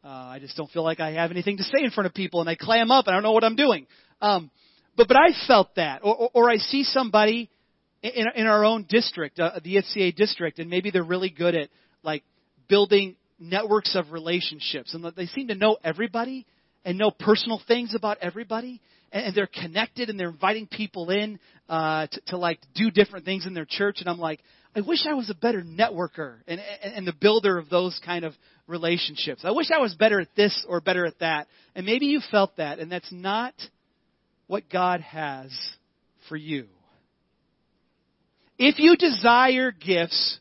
Uh, 0.03 0.07
I 0.07 0.39
just 0.39 0.55
don't 0.55 0.69
feel 0.69 0.83
like 0.83 0.99
I 0.99 1.13
have 1.13 1.31
anything 1.31 1.57
to 1.57 1.63
say 1.63 1.83
in 1.83 1.89
front 1.89 2.05
of 2.05 2.13
people, 2.13 2.39
and 2.39 2.47
I 2.47 2.53
clam 2.53 2.91
up, 2.91 3.07
and 3.07 3.15
I 3.15 3.17
don't 3.17 3.23
know 3.23 3.31
what 3.31 3.43
I'm 3.43 3.55
doing. 3.55 3.87
Um, 4.21 4.51
but 4.95 5.07
but 5.07 5.17
I 5.17 5.29
felt 5.47 5.73
that, 5.77 6.01
or, 6.03 6.15
or, 6.15 6.29
or 6.35 6.49
I 6.51 6.57
see 6.57 6.83
somebody 6.83 7.49
in, 8.03 8.25
in 8.35 8.45
our 8.45 8.63
own 8.63 8.85
district, 8.87 9.39
uh, 9.39 9.59
the 9.63 9.77
FCA 9.77 10.15
district, 10.15 10.59
and 10.59 10.69
maybe 10.69 10.91
they're 10.91 11.03
really 11.03 11.31
good 11.31 11.55
at 11.55 11.69
like 12.05 12.23
building 12.69 13.15
networks 13.39 13.95
of 13.95 14.11
relationships, 14.11 14.93
and 14.93 15.05
they 15.15 15.25
seem 15.25 15.49
to 15.49 15.55
know 15.55 15.77
everybody 15.83 16.45
and 16.85 16.97
know 16.97 17.11
personal 17.11 17.59
things 17.67 17.93
about 17.95 18.19
everybody, 18.21 18.79
and, 19.11 19.25
and 19.25 19.35
they're 19.35 19.47
connected, 19.47 20.09
and 20.09 20.19
they're 20.19 20.29
inviting 20.29 20.67
people 20.67 21.09
in 21.09 21.39
uh, 21.67 22.07
to, 22.07 22.21
to 22.27 22.37
like 22.37 22.59
do 22.75 22.91
different 22.91 23.25
things 23.25 23.45
in 23.45 23.53
their 23.53 23.65
church, 23.67 23.97
and 23.99 24.09
I'm 24.09 24.19
like, 24.19 24.39
I 24.75 24.81
wish 24.81 25.05
I 25.09 25.13
was 25.13 25.29
a 25.29 25.35
better 25.35 25.61
networker 25.61 26.35
and, 26.47 26.59
and, 26.83 26.93
and 26.93 27.07
the 27.07 27.13
builder 27.13 27.57
of 27.57 27.69
those 27.69 27.99
kind 28.05 28.25
of 28.25 28.33
relationships. 28.67 29.41
I 29.45 29.51
wish 29.51 29.71
I 29.71 29.79
was 29.79 29.95
better 29.95 30.19
at 30.19 30.27
this 30.35 30.65
or 30.67 30.81
better 30.81 31.05
at 31.05 31.19
that. 31.19 31.47
And 31.75 31.85
maybe 31.85 32.07
you 32.07 32.21
felt 32.29 32.57
that, 32.57 32.79
and 32.79 32.91
that's 32.91 33.11
not 33.11 33.53
what 34.47 34.69
God 34.69 34.99
has 34.99 35.49
for 36.27 36.35
you. 36.35 36.67
If 38.57 38.79
you 38.79 38.97
desire 38.97 39.71
gifts, 39.71 40.39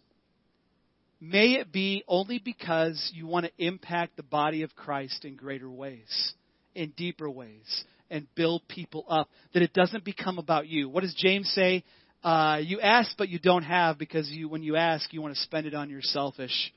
may 1.31 1.55
it 1.55 1.73
be 1.73 2.05
only 2.07 2.39
because 2.39 3.11
you 3.15 3.27
want 3.27 3.47
to 3.47 3.53
impact 3.59 4.17
the 4.17 4.23
body 4.23 4.63
of 4.63 4.75
Christ 4.75 5.25
in 5.25 5.37
greater 5.37 5.71
ways, 5.71 6.33
in 6.75 6.93
deeper 6.97 7.29
ways, 7.29 7.85
and 8.11 8.27
build 8.35 8.63
people 8.69 9.05
up, 9.09 9.29
that 9.53 9.63
it 9.63 9.73
doesn't 9.73 10.05
become 10.05 10.39
about 10.39 10.69
you. 10.69 10.89
What 10.89 11.03
does 11.03 11.15
James 11.15 11.51
say? 11.55 11.85
Uh, 12.23 12.59
you 12.63 12.81
ask, 12.81 13.11
but 13.19 13.29
you 13.29 13.39
don't 13.39 13.65
have 13.65 13.99
because 13.99 14.31
you, 14.31 14.49
when 14.49 14.63
you 14.63 14.77
ask, 14.77 15.13
you 15.13 15.21
want 15.21 15.35
to 15.35 15.41
spend 15.43 15.67
it 15.67 15.75
on 15.75 15.91
your 15.91 16.01
selfish, 16.03 16.73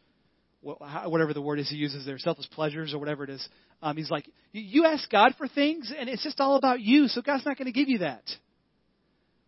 whatever 0.62 1.33
the 1.33 1.41
word 1.41 1.60
is 1.60 1.69
he 1.69 1.75
uses 1.75 2.05
there, 2.05 2.17
selfish 2.17 2.49
pleasures 2.51 2.93
or 2.93 2.99
whatever 2.99 3.23
it 3.23 3.29
is. 3.29 3.47
Um, 3.81 3.95
he's 3.95 4.10
like, 4.10 4.29
you 4.51 4.86
ask 4.86 5.10
God 5.10 5.36
for 5.38 5.47
things, 5.47 5.91
and 5.97 6.10
it's 6.10 6.23
just 6.23 6.39
all 6.39 6.55
about 6.55 6.81
you, 6.81 7.07
so 7.07 7.21
God's 7.21 7.45
not 7.45 7.57
going 7.57 7.71
to 7.71 7.71
give 7.71 7.89
you 7.89 7.99
that. 7.99 8.23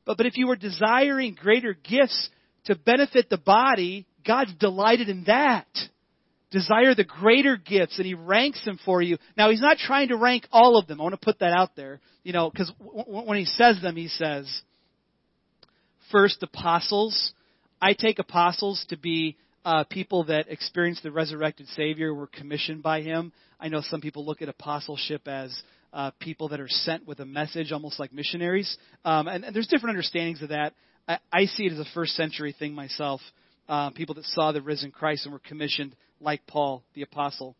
But 0.05 0.17
but 0.17 0.25
if 0.25 0.37
you 0.37 0.47
were 0.47 0.55
desiring 0.55 1.35
greater 1.39 1.73
gifts 1.73 2.29
to 2.65 2.75
benefit 2.75 3.29
the 3.29 3.37
body, 3.37 4.05
God's 4.25 4.53
delighted 4.55 5.09
in 5.09 5.23
that. 5.25 5.67
Desire 6.51 6.95
the 6.95 7.03
greater 7.03 7.57
gifts, 7.57 7.97
and 7.97 8.07
He 8.07 8.15
ranks 8.15 8.63
them 8.65 8.79
for 8.83 9.01
you. 9.01 9.17
Now 9.37 9.51
He's 9.51 9.61
not 9.61 9.77
trying 9.77 10.07
to 10.07 10.17
rank 10.17 10.47
all 10.51 10.77
of 10.77 10.87
them. 10.87 10.99
I 10.99 11.03
want 11.03 11.13
to 11.13 11.23
put 11.23 11.39
that 11.39 11.53
out 11.53 11.75
there, 11.75 11.99
you 12.23 12.33
know, 12.33 12.49
because 12.49 12.71
when 12.79 13.37
He 13.37 13.45
says 13.45 13.79
them, 13.81 13.95
He 13.95 14.07
says 14.07 14.61
first 16.11 16.41
apostles. 16.41 17.33
I 17.81 17.93
take 17.93 18.19
apostles 18.19 18.83
to 18.89 18.97
be 18.97 19.37
uh, 19.63 19.83
people 19.83 20.25
that 20.25 20.45
experienced 20.49 21.03
the 21.03 21.11
resurrected 21.11 21.67
Savior, 21.75 22.13
were 22.13 22.27
commissioned 22.27 22.81
by 22.81 23.01
Him. 23.01 23.31
I 23.59 23.67
know 23.67 23.81
some 23.81 24.01
people 24.01 24.25
look 24.25 24.41
at 24.41 24.49
apostleship 24.49 25.27
as 25.27 25.55
uh, 25.93 26.11
people 26.19 26.49
that 26.49 26.59
are 26.59 26.69
sent 26.69 27.07
with 27.07 27.19
a 27.19 27.25
message, 27.25 27.71
almost 27.71 27.99
like 27.99 28.13
missionaries. 28.13 28.77
Um, 29.05 29.27
and, 29.27 29.43
and 29.43 29.55
there's 29.55 29.67
different 29.67 29.91
understandings 29.91 30.41
of 30.41 30.49
that. 30.49 30.73
I, 31.07 31.19
I 31.31 31.45
see 31.45 31.65
it 31.65 31.73
as 31.73 31.79
a 31.79 31.85
first 31.93 32.13
century 32.13 32.55
thing 32.57 32.73
myself. 32.73 33.21
Uh, 33.69 33.91
people 33.91 34.15
that 34.15 34.25
saw 34.25 34.51
the 34.51 34.61
risen 34.61 34.91
Christ 34.91 35.25
and 35.25 35.31
were 35.31 35.39
commissioned, 35.39 35.95
like 36.19 36.45
Paul, 36.47 36.83
the 36.95 37.03
apostle. 37.03 37.55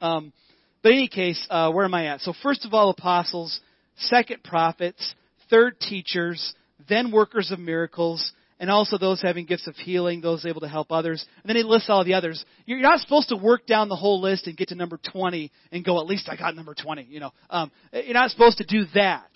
Um, 0.00 0.32
but 0.82 0.92
in 0.92 0.98
any 0.98 1.08
case, 1.08 1.46
uh, 1.50 1.70
where 1.70 1.84
am 1.84 1.92
I 1.92 2.06
at? 2.06 2.20
So 2.22 2.32
first 2.42 2.64
of 2.64 2.72
all, 2.72 2.88
apostles. 2.88 3.60
Second, 3.96 4.42
prophets. 4.44 5.14
Third, 5.50 5.80
teachers 5.80 6.54
then 6.88 7.10
workers 7.10 7.50
of 7.50 7.58
miracles, 7.58 8.32
and 8.60 8.70
also 8.70 8.98
those 8.98 9.20
having 9.22 9.46
gifts 9.46 9.66
of 9.66 9.76
healing, 9.76 10.20
those 10.20 10.44
able 10.44 10.60
to 10.60 10.68
help 10.68 10.90
others. 10.90 11.24
And 11.42 11.48
then 11.48 11.56
he 11.56 11.62
lists 11.62 11.88
all 11.90 12.04
the 12.04 12.14
others. 12.14 12.44
You're 12.66 12.80
not 12.80 13.00
supposed 13.00 13.28
to 13.28 13.36
work 13.36 13.66
down 13.66 13.88
the 13.88 13.96
whole 13.96 14.20
list 14.20 14.46
and 14.46 14.56
get 14.56 14.68
to 14.68 14.74
number 14.74 14.98
20 15.12 15.50
and 15.72 15.84
go, 15.84 16.00
at 16.00 16.06
least 16.06 16.28
I 16.28 16.36
got 16.36 16.56
number 16.56 16.74
20, 16.74 17.04
you 17.04 17.20
know. 17.20 17.30
Um, 17.50 17.70
you're 17.92 18.14
not 18.14 18.30
supposed 18.30 18.58
to 18.58 18.64
do 18.64 18.84
that. 18.94 19.30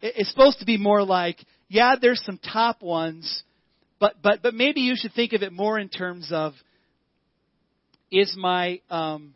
It's 0.00 0.30
supposed 0.30 0.60
to 0.60 0.66
be 0.66 0.76
more 0.76 1.02
like, 1.02 1.38
yeah, 1.68 1.96
there's 2.00 2.22
some 2.24 2.38
top 2.38 2.82
ones, 2.82 3.42
but, 4.00 4.14
but, 4.22 4.42
but 4.42 4.54
maybe 4.54 4.80
you 4.80 4.94
should 4.96 5.12
think 5.12 5.32
of 5.32 5.42
it 5.42 5.52
more 5.52 5.78
in 5.78 5.88
terms 5.88 6.28
of, 6.32 6.52
is 8.10 8.34
my, 8.36 8.80
um, 8.90 9.34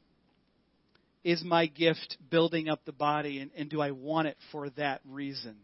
is 1.24 1.42
my 1.44 1.66
gift 1.66 2.16
building 2.30 2.68
up 2.68 2.84
the 2.84 2.92
body 2.92 3.38
and, 3.40 3.50
and 3.56 3.68
do 3.68 3.80
I 3.80 3.90
want 3.90 4.28
it 4.28 4.36
for 4.50 4.70
that 4.70 5.00
reason? 5.08 5.56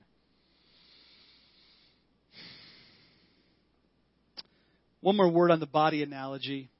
One 5.00 5.16
more 5.16 5.30
word 5.30 5.50
on 5.50 5.60
the 5.60 5.66
body 5.66 6.02
analogy. 6.02 6.70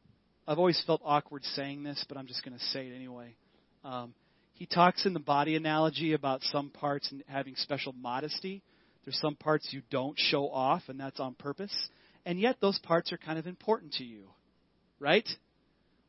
I've 0.46 0.58
always 0.58 0.82
felt 0.86 1.00
awkward 1.04 1.44
saying 1.44 1.84
this, 1.84 2.04
but 2.08 2.18
I'm 2.18 2.26
just 2.26 2.44
going 2.44 2.58
to 2.58 2.64
say 2.66 2.88
it 2.88 2.94
anyway. 2.94 3.34
Um, 3.84 4.12
he 4.54 4.66
talks 4.66 5.06
in 5.06 5.14
the 5.14 5.20
body 5.20 5.54
analogy 5.54 6.14
about 6.14 6.42
some 6.42 6.70
parts 6.70 7.12
and 7.12 7.22
having 7.28 7.54
special 7.54 7.92
modesty. 7.92 8.60
There's 9.04 9.20
some 9.20 9.36
parts 9.36 9.68
you 9.70 9.82
don't 9.90 10.18
show 10.18 10.50
off, 10.50 10.82
and 10.88 10.98
that's 10.98 11.20
on 11.20 11.34
purpose. 11.34 11.74
And 12.28 12.38
yet, 12.38 12.56
those 12.60 12.78
parts 12.80 13.10
are 13.10 13.16
kind 13.16 13.38
of 13.38 13.46
important 13.46 13.94
to 13.94 14.04
you, 14.04 14.24
right? 15.00 15.26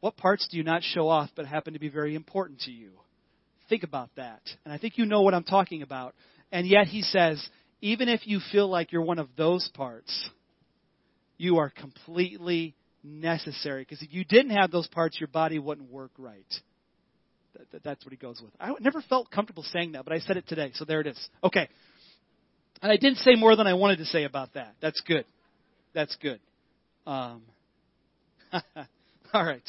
What 0.01 0.17
parts 0.17 0.49
do 0.51 0.58
you 0.58 0.63
not 0.65 0.84
show 0.84 1.08
off 1.08 1.29
but 1.34 1.45
happen 1.45 1.73
to 1.73 1.79
be 1.79 1.88
very 1.88 2.13
important 2.13 2.60
to 2.63 2.71
you? 2.71 2.91
Think 3.69 3.84
about 3.84 4.10
that. 4.17 4.41
And 4.65 4.73
I 4.73 4.77
think 4.77 4.97
you 4.97 5.05
know 5.05 5.21
what 5.21 5.34
I'm 5.34 5.45
talking 5.45 5.82
about. 5.82 6.13
And 6.51 6.67
yet 6.67 6.88
he 6.88 7.03
says, 7.03 7.41
even 7.79 8.10
if 8.10 8.27
you 8.27 8.41
feel 8.51 8.67
like 8.67 8.91
you're 8.91 9.01
one 9.01 9.17
of 9.17 9.29
those 9.38 9.69
parts, 9.73 10.29
you 11.38 11.60
are 11.60 11.69
completely 11.69 12.75
necessary. 13.01 13.84
Because 13.84 14.01
if 14.01 14.12
you 14.12 14.25
didn't 14.25 14.51
have 14.51 14.71
those 14.71 14.88
parts, 14.88 15.21
your 15.21 15.29
body 15.29 15.58
wouldn't 15.58 15.89
work 15.89 16.12
right. 16.17 16.53
That's 17.82 18.03
what 18.03 18.12
he 18.12 18.17
goes 18.17 18.41
with. 18.41 18.51
I 18.60 18.73
never 18.82 19.01
felt 19.08 19.32
comfortable 19.32 19.63
saying 19.63 19.93
that, 19.93 20.03
but 20.03 20.12
I 20.12 20.19
said 20.19 20.36
it 20.36 20.49
today, 20.49 20.71
so 20.73 20.84
there 20.84 20.99
it 20.99 21.08
is. 21.08 21.29
Okay. 21.45 21.69
And 22.82 22.91
I 22.91 22.97
didn't 22.97 23.19
say 23.19 23.36
more 23.36 23.55
than 23.55 23.67
I 23.67 23.73
wanted 23.75 23.99
to 23.99 24.05
say 24.05 24.25
about 24.25 24.55
that. 24.55 24.75
That's 24.82 24.99
good. 25.08 25.23
That's 25.93 26.15
good. 26.21 26.39
Um, 27.06 27.41
all 29.34 29.45
right. 29.45 29.62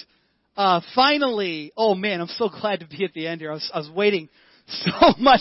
Uh, 0.56 0.80
finally, 0.94 1.72
oh 1.76 1.94
man, 1.94 2.20
I'm 2.20 2.28
so 2.28 2.48
glad 2.48 2.80
to 2.80 2.86
be 2.86 3.04
at 3.04 3.14
the 3.14 3.26
end 3.26 3.40
here. 3.40 3.50
I 3.50 3.54
was, 3.54 3.70
I 3.72 3.78
was 3.78 3.90
waiting 3.90 4.28
so 4.68 5.14
much 5.18 5.40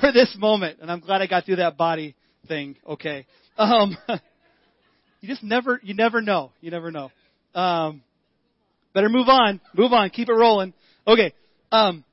for 0.00 0.12
this 0.12 0.34
moment, 0.38 0.78
and 0.80 0.90
I'm 0.90 1.00
glad 1.00 1.22
I 1.22 1.26
got 1.26 1.44
through 1.44 1.56
that 1.56 1.76
body 1.76 2.14
thing. 2.48 2.76
Okay. 2.86 3.26
Um, 3.56 3.96
you 5.20 5.28
just 5.28 5.42
never, 5.42 5.80
you 5.82 5.94
never 5.94 6.20
know. 6.20 6.52
You 6.60 6.70
never 6.70 6.90
know. 6.90 7.10
Um, 7.54 8.02
better 8.94 9.08
move 9.08 9.28
on. 9.28 9.60
Move 9.74 9.92
on. 9.92 10.10
Keep 10.10 10.28
it 10.28 10.34
rolling. 10.34 10.74
Okay. 11.06 11.32
Um, 11.70 12.04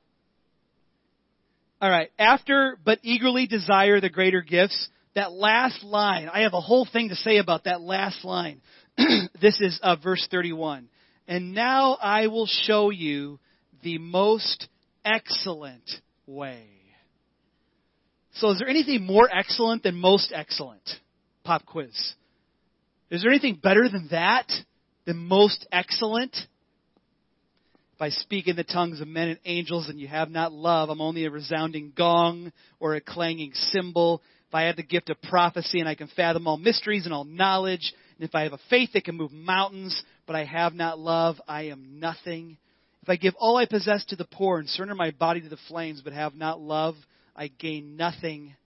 all 1.80 1.90
right. 1.90 2.10
After, 2.18 2.78
but 2.84 2.98
eagerly 3.02 3.46
desire 3.46 4.00
the 4.00 4.10
greater 4.10 4.42
gifts. 4.42 4.88
That 5.14 5.32
last 5.32 5.82
line, 5.82 6.28
I 6.32 6.42
have 6.42 6.54
a 6.54 6.60
whole 6.60 6.86
thing 6.90 7.08
to 7.08 7.16
say 7.16 7.38
about 7.38 7.64
that 7.64 7.80
last 7.80 8.24
line. 8.24 8.60
this 9.40 9.60
is 9.60 9.78
uh, 9.82 9.96
verse 9.96 10.26
31. 10.30 10.88
And 11.26 11.52
now 11.52 11.94
I 12.00 12.28
will 12.28 12.46
show 12.46 12.90
you 12.90 13.38
the 13.82 13.98
most 13.98 14.68
excellent 15.04 15.88
way. 16.26 16.66
So, 18.34 18.50
is 18.50 18.58
there 18.58 18.68
anything 18.68 19.02
more 19.02 19.28
excellent 19.32 19.82
than 19.82 19.96
most 19.96 20.32
excellent? 20.34 20.88
Pop 21.44 21.66
quiz. 21.66 22.14
Is 23.10 23.22
there 23.22 23.30
anything 23.30 23.58
better 23.60 23.88
than 23.88 24.08
that? 24.12 24.50
Than 25.04 25.16
most 25.16 25.66
excellent? 25.72 26.36
If 27.94 28.02
I 28.02 28.10
speak 28.10 28.46
in 28.46 28.56
the 28.56 28.64
tongues 28.64 29.00
of 29.00 29.08
men 29.08 29.28
and 29.28 29.38
angels 29.44 29.88
and 29.88 29.98
you 29.98 30.08
have 30.08 30.30
not 30.30 30.52
love, 30.52 30.88
I'm 30.88 31.00
only 31.00 31.26
a 31.26 31.30
resounding 31.30 31.92
gong 31.94 32.52
or 32.78 32.94
a 32.94 33.00
clanging 33.00 33.52
cymbal. 33.52 34.22
If 34.50 34.54
I 34.56 34.62
have 34.62 34.74
the 34.74 34.82
gift 34.82 35.10
of 35.10 35.22
prophecy 35.22 35.78
and 35.78 35.88
I 35.88 35.94
can 35.94 36.08
fathom 36.08 36.48
all 36.48 36.56
mysteries 36.56 37.04
and 37.04 37.14
all 37.14 37.22
knowledge, 37.22 37.94
and 38.18 38.28
if 38.28 38.34
I 38.34 38.42
have 38.42 38.52
a 38.52 38.58
faith 38.68 38.90
that 38.94 39.04
can 39.04 39.16
move 39.16 39.30
mountains, 39.30 40.02
but 40.26 40.34
I 40.34 40.42
have 40.44 40.74
not 40.74 40.98
love, 40.98 41.40
I 41.46 41.66
am 41.68 42.00
nothing. 42.00 42.58
If 43.00 43.08
I 43.08 43.14
give 43.14 43.34
all 43.38 43.58
I 43.58 43.66
possess 43.66 44.04
to 44.06 44.16
the 44.16 44.24
poor 44.24 44.58
and 44.58 44.68
surrender 44.68 44.96
my 44.96 45.12
body 45.12 45.40
to 45.40 45.48
the 45.48 45.56
flames, 45.68 46.00
but 46.02 46.12
have 46.14 46.34
not 46.34 46.60
love, 46.60 46.96
I 47.36 47.46
gain 47.46 47.96
nothing. 47.96 48.56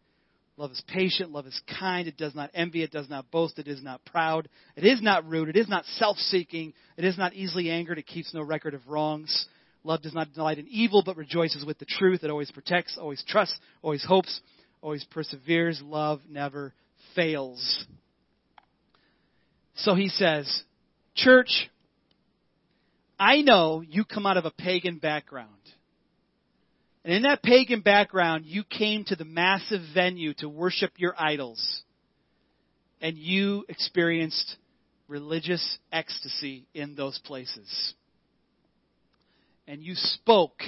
Love 0.57 0.71
is 0.71 0.83
patient, 0.89 1.33
love 1.33 1.47
is 1.47 1.61
kind, 1.79 2.09
it 2.09 2.17
does 2.17 2.35
not 2.35 2.49
envy, 2.55 2.83
it 2.83 2.91
does 2.91 3.11
not 3.11 3.31
boast, 3.31 3.59
it 3.59 3.69
is 3.69 3.83
not 3.83 4.03
proud, 4.07 4.49
it 4.77 4.85
is 4.85 5.03
not 5.03 5.29
rude, 5.29 5.51
it 5.51 5.57
is 5.57 5.69
not 5.69 5.85
self 5.99 6.17
seeking, 6.17 6.73
it 6.97 7.05
is 7.05 7.19
not 7.19 7.35
easily 7.35 7.69
angered, 7.69 7.99
it 7.99 8.07
keeps 8.07 8.33
no 8.33 8.41
record 8.41 8.73
of 8.73 8.89
wrongs. 8.89 9.49
Love 9.83 10.01
does 10.01 10.15
not 10.15 10.33
delight 10.33 10.59
in 10.59 10.67
evil, 10.69 11.03
but 11.05 11.19
rejoices 11.19 11.63
with 11.63 11.79
the 11.79 11.85
truth. 11.85 12.25
It 12.25 12.31
always 12.31 12.51
protects, 12.51 12.97
always 12.99 13.23
trusts, 13.29 13.59
always 13.83 14.03
hopes, 14.03 14.41
always 14.85 15.05
perseveres. 15.05 15.81
Love 15.83 16.21
never 16.29 16.75
fails. 17.17 17.87
So 19.77 19.95
he 19.95 20.09
says, 20.09 20.63
Church, 21.17 21.71
I 23.19 23.41
know 23.41 23.81
you 23.81 24.05
come 24.05 24.27
out 24.27 24.37
of 24.37 24.45
a 24.45 24.51
pagan 24.51 24.99
background. 24.99 25.49
And 27.03 27.15
in 27.15 27.23
that 27.23 27.43
pagan 27.43 27.81
background, 27.81 28.45
you 28.45 28.63
came 28.63 29.05
to 29.07 29.17
the 29.17 29.25
massive 29.25 29.81
venue 29.95 30.35
to 30.35 30.49
worship 30.49 30.93
your 30.99 31.15
idols. 31.19 31.83
And 33.01 33.17
you 33.17 33.65
experienced 33.69 34.57
religious 35.09 35.79
ecstasy 35.93 36.67
in 36.75 36.95
those 36.95 37.19
places. 37.25 37.95
And 39.67 39.83
you 39.83 39.95
spoke 39.95 40.63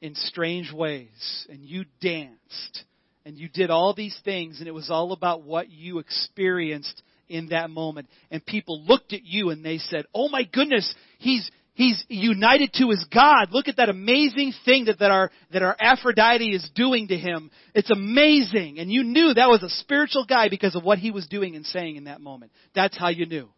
in 0.00 0.16
strange 0.16 0.72
ways. 0.72 1.46
And 1.48 1.60
you 1.64 1.84
danced. 2.00 2.84
And 3.24 3.38
you 3.38 3.48
did 3.48 3.70
all 3.70 3.94
these 3.94 4.18
things. 4.24 4.58
And 4.58 4.68
it 4.68 4.72
was 4.72 4.90
all 4.90 5.12
about 5.12 5.42
what 5.42 5.70
you 5.70 5.98
experienced 5.98 7.02
in 7.28 7.48
that 7.48 7.70
moment. 7.70 8.08
And 8.30 8.44
people 8.44 8.82
looked 8.84 9.12
at 9.12 9.24
you 9.24 9.50
and 9.50 9.64
they 9.64 9.78
said, 9.78 10.06
Oh 10.14 10.28
my 10.28 10.44
goodness, 10.44 10.92
he's, 11.18 11.48
he's 11.74 12.04
united 12.08 12.72
to 12.74 12.90
his 12.90 13.04
God. 13.12 13.48
Look 13.52 13.68
at 13.68 13.76
that 13.76 13.88
amazing 13.88 14.52
thing 14.64 14.86
that, 14.86 14.98
that 14.98 15.10
our, 15.10 15.30
that 15.52 15.62
our 15.62 15.76
Aphrodite 15.80 16.50
is 16.50 16.68
doing 16.74 17.08
to 17.08 17.16
him. 17.16 17.50
It's 17.74 17.90
amazing. 17.90 18.78
And 18.78 18.90
you 18.90 19.04
knew 19.04 19.32
that 19.32 19.48
was 19.48 19.62
a 19.62 19.68
spiritual 19.68 20.26
guy 20.26 20.48
because 20.48 20.74
of 20.74 20.82
what 20.82 20.98
he 20.98 21.10
was 21.10 21.26
doing 21.28 21.56
and 21.56 21.64
saying 21.64 21.96
in 21.96 22.04
that 22.04 22.20
moment. 22.20 22.52
That's 22.74 22.98
how 22.98 23.08
you 23.08 23.26
knew. 23.26 23.48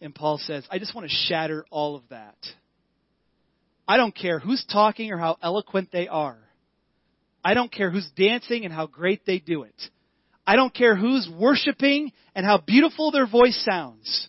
And 0.00 0.14
Paul 0.14 0.38
says, 0.38 0.66
I 0.70 0.78
just 0.78 0.94
want 0.94 1.08
to 1.08 1.14
shatter 1.28 1.64
all 1.70 1.96
of 1.96 2.02
that. 2.10 2.36
I 3.86 3.96
don't 3.96 4.14
care 4.14 4.38
who's 4.38 4.64
talking 4.70 5.12
or 5.12 5.18
how 5.18 5.36
eloquent 5.42 5.90
they 5.92 6.08
are. 6.08 6.38
I 7.44 7.54
don't 7.54 7.72
care 7.72 7.90
who's 7.90 8.08
dancing 8.16 8.64
and 8.64 8.72
how 8.72 8.86
great 8.86 9.26
they 9.26 9.38
do 9.38 9.62
it. 9.64 9.74
I 10.46 10.56
don't 10.56 10.74
care 10.74 10.96
who's 10.96 11.28
worshiping 11.38 12.12
and 12.34 12.44
how 12.44 12.58
beautiful 12.58 13.10
their 13.10 13.26
voice 13.26 13.60
sounds. 13.64 14.28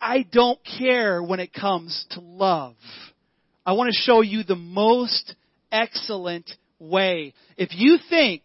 I 0.00 0.24
don't 0.30 0.58
care 0.78 1.22
when 1.22 1.40
it 1.40 1.52
comes 1.52 2.06
to 2.10 2.20
love. 2.20 2.74
I 3.66 3.72
want 3.72 3.92
to 3.92 4.00
show 4.00 4.22
you 4.22 4.42
the 4.42 4.56
most 4.56 5.34
excellent 5.70 6.50
way. 6.78 7.34
If 7.58 7.70
you 7.72 7.98
think 8.08 8.42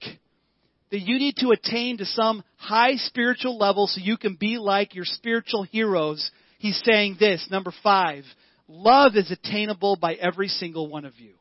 that 0.92 1.00
you 1.00 1.18
need 1.18 1.38
to 1.38 1.52
attain 1.52 1.98
to 1.98 2.06
some 2.06 2.44
high 2.58 2.96
spiritual 2.96 3.58
level 3.58 3.88
so 3.88 4.02
you 4.02 4.18
can 4.18 4.36
be 4.36 4.58
like 4.58 4.96
your 4.96 5.06
spiritual 5.06 5.64
heroes, 5.64 6.30
he's 6.60 6.82
saying 6.86 7.18
this, 7.20 7.48
number 7.50 7.74
five, 7.82 8.26
love 8.68 9.16
is 9.16 9.32
attainable 9.32 9.96
by 9.96 10.14
every 10.16 10.50
single 10.50 10.88
one 10.88 11.06
of 11.06 11.18
you. 11.20 11.34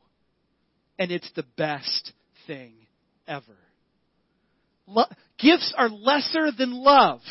And 0.97 1.11
it's 1.11 1.29
the 1.35 1.45
best 1.57 2.13
thing 2.47 2.73
ever. 3.27 3.57
Lo- 4.87 5.05
gifts 5.39 5.73
are 5.77 5.89
lesser 5.89 6.51
than 6.57 6.71
love, 6.71 7.21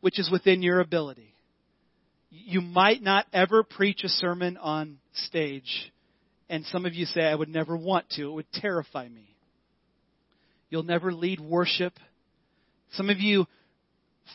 which 0.00 0.18
is 0.18 0.30
within 0.30 0.62
your 0.62 0.80
ability. 0.80 1.34
You 2.30 2.60
might 2.60 3.02
not 3.02 3.26
ever 3.32 3.62
preach 3.62 4.02
a 4.04 4.08
sermon 4.08 4.56
on 4.56 4.98
stage, 5.12 5.92
and 6.48 6.64
some 6.66 6.86
of 6.86 6.94
you 6.94 7.04
say, 7.04 7.22
I 7.22 7.34
would 7.34 7.50
never 7.50 7.76
want 7.76 8.08
to. 8.12 8.28
It 8.28 8.32
would 8.32 8.52
terrify 8.52 9.08
me. 9.08 9.36
You'll 10.70 10.82
never 10.82 11.12
lead 11.12 11.38
worship. 11.38 11.92
Some 12.92 13.10
of 13.10 13.18
you 13.18 13.46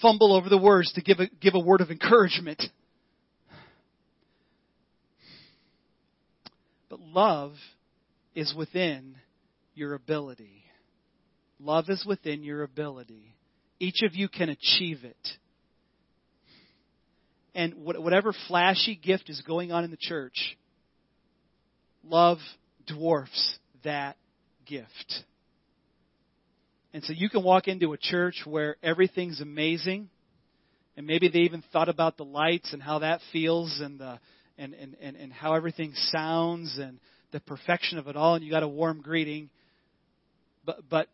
fumble 0.02 0.36
over 0.36 0.50
the 0.50 0.58
words 0.58 0.94
to 0.94 1.02
give 1.02 1.20
a, 1.20 1.28
give 1.42 1.56
a 1.56 1.60
word 1.60 1.82
of 1.82 1.90
encouragement. 1.90 2.62
But 6.90 7.00
love 7.00 7.54
is 8.38 8.54
within 8.56 9.16
your 9.74 9.96
ability. 9.96 10.64
Love 11.60 11.86
is 11.90 12.06
within 12.06 12.44
your 12.44 12.62
ability. 12.62 13.34
Each 13.80 14.04
of 14.04 14.14
you 14.14 14.30
can 14.30 14.50
achieve 14.50 15.04
it. 15.04 15.28
And 17.56 17.74
whatever 17.78 18.36
flashy 18.48 18.96
gift 18.96 19.32
is 19.32 19.42
going 19.42 19.72
on 19.72 19.84
in 19.84 19.90
the 19.90 19.98
church, 20.00 20.56
love 22.04 22.38
dwarfs 22.86 23.58
that 23.84 24.18
gift. 24.68 25.24
And 26.94 27.04
so 27.04 27.14
you 27.14 27.32
can 27.32 27.44
walk 27.44 27.68
into 27.68 27.94
a 27.94 27.98
church 27.98 28.44
where 28.46 28.76
everything's 28.84 29.42
amazing, 29.42 30.10
and 30.96 31.08
maybe 31.08 31.28
they 31.28 31.40
even 31.40 31.64
thought 31.74 31.90
about 31.90 32.18
the 32.18 32.26
lights 32.26 32.72
and 32.72 32.84
how 32.84 33.00
that 33.00 33.20
feels 33.34 33.80
and 33.84 34.00
the 34.00 34.20
and, 34.60 34.76
and, 34.76 34.96
and, 35.02 35.16
and 35.16 35.34
how 35.34 35.54
everything 35.56 35.94
sounds 36.12 36.78
and 36.80 37.00
the 37.32 37.40
perfection 37.42 37.98
of 37.98 38.08
it 38.08 38.16
all, 38.16 38.36
and 38.36 38.44
you 38.44 38.52
got 38.52 38.64
a 38.64 38.68
warm 38.68 39.02
greeting. 39.02 39.50
But 40.66 40.90
but 40.90 41.10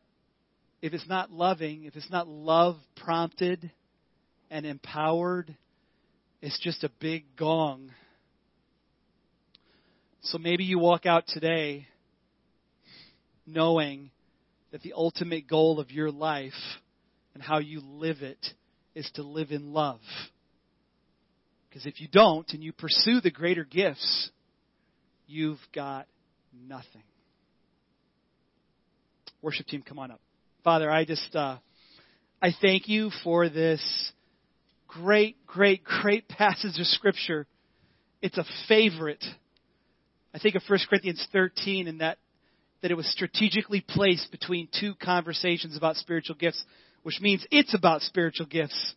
if 0.82 0.94
it's 0.94 1.08
not 1.08 1.32
loving, 1.32 1.86
if 1.86 1.96
it's 1.96 2.12
not 2.12 2.28
love 2.28 2.76
prompted 2.96 3.72
and 4.52 4.66
empowered, 4.66 5.56
it's 6.42 6.60
just 6.60 6.84
a 6.84 6.92
big 7.00 7.24
gong. 7.38 7.92
So 10.24 10.38
maybe 10.38 10.64
you 10.64 10.80
walk 10.80 11.06
out 11.06 11.26
today 11.28 11.88
knowing 13.46 14.10
that 14.72 14.82
the 14.82 14.94
ultimate 14.94 15.48
goal 15.48 15.80
of 15.80 15.92
your 15.92 16.12
life 16.12 16.52
and 17.34 17.44
how 17.44 17.60
you 17.60 17.82
live 17.82 18.22
it 18.22 18.46
is 18.96 19.10
to 19.16 19.24
live 19.24 19.52
in 19.52 19.74
love. 19.74 20.00
Because 21.70 21.86
if 21.86 22.00
you 22.00 22.08
don't 22.08 22.50
and 22.54 22.64
you 22.64 22.72
pursue 22.72 23.20
the 23.22 23.32
greater 23.32 23.64
gifts, 23.64 24.30
you've 25.28 25.60
got 25.74 26.08
nothing. 26.68 27.04
Worship 29.42 29.68
team, 29.68 29.84
come 29.88 30.00
on 30.00 30.12
up. 30.12 30.22
Father, 30.64 30.90
I 30.90 31.06
just, 31.06 31.36
uh, 31.36 31.58
I 32.42 32.52
thank 32.62 32.88
you 32.88 33.10
for 33.24 33.50
this 33.50 34.12
great, 34.88 35.46
great, 35.46 35.84
great 35.84 36.28
passage 36.30 36.80
of 36.80 36.86
Scripture. 36.88 37.46
It's 38.22 38.38
a 38.38 38.46
favorite. 38.68 39.24
I 40.34 40.40
think 40.40 40.56
of 40.56 40.64
1 40.68 40.80
Corinthians 40.90 41.28
13 41.34 41.88
and 41.88 42.02
that, 42.02 42.18
that 42.82 42.92
it 42.92 42.96
was 42.96 43.12
strategically 43.12 43.84
placed 43.88 44.32
between 44.32 44.70
two 44.80 44.94
conversations 44.96 45.76
about 45.76 45.98
spiritual 45.98 46.36
gifts, 46.36 46.64
which 47.04 47.20
means 47.22 47.46
it's 47.52 47.74
about 47.74 48.02
spiritual 48.02 48.46
gifts. 48.46 48.96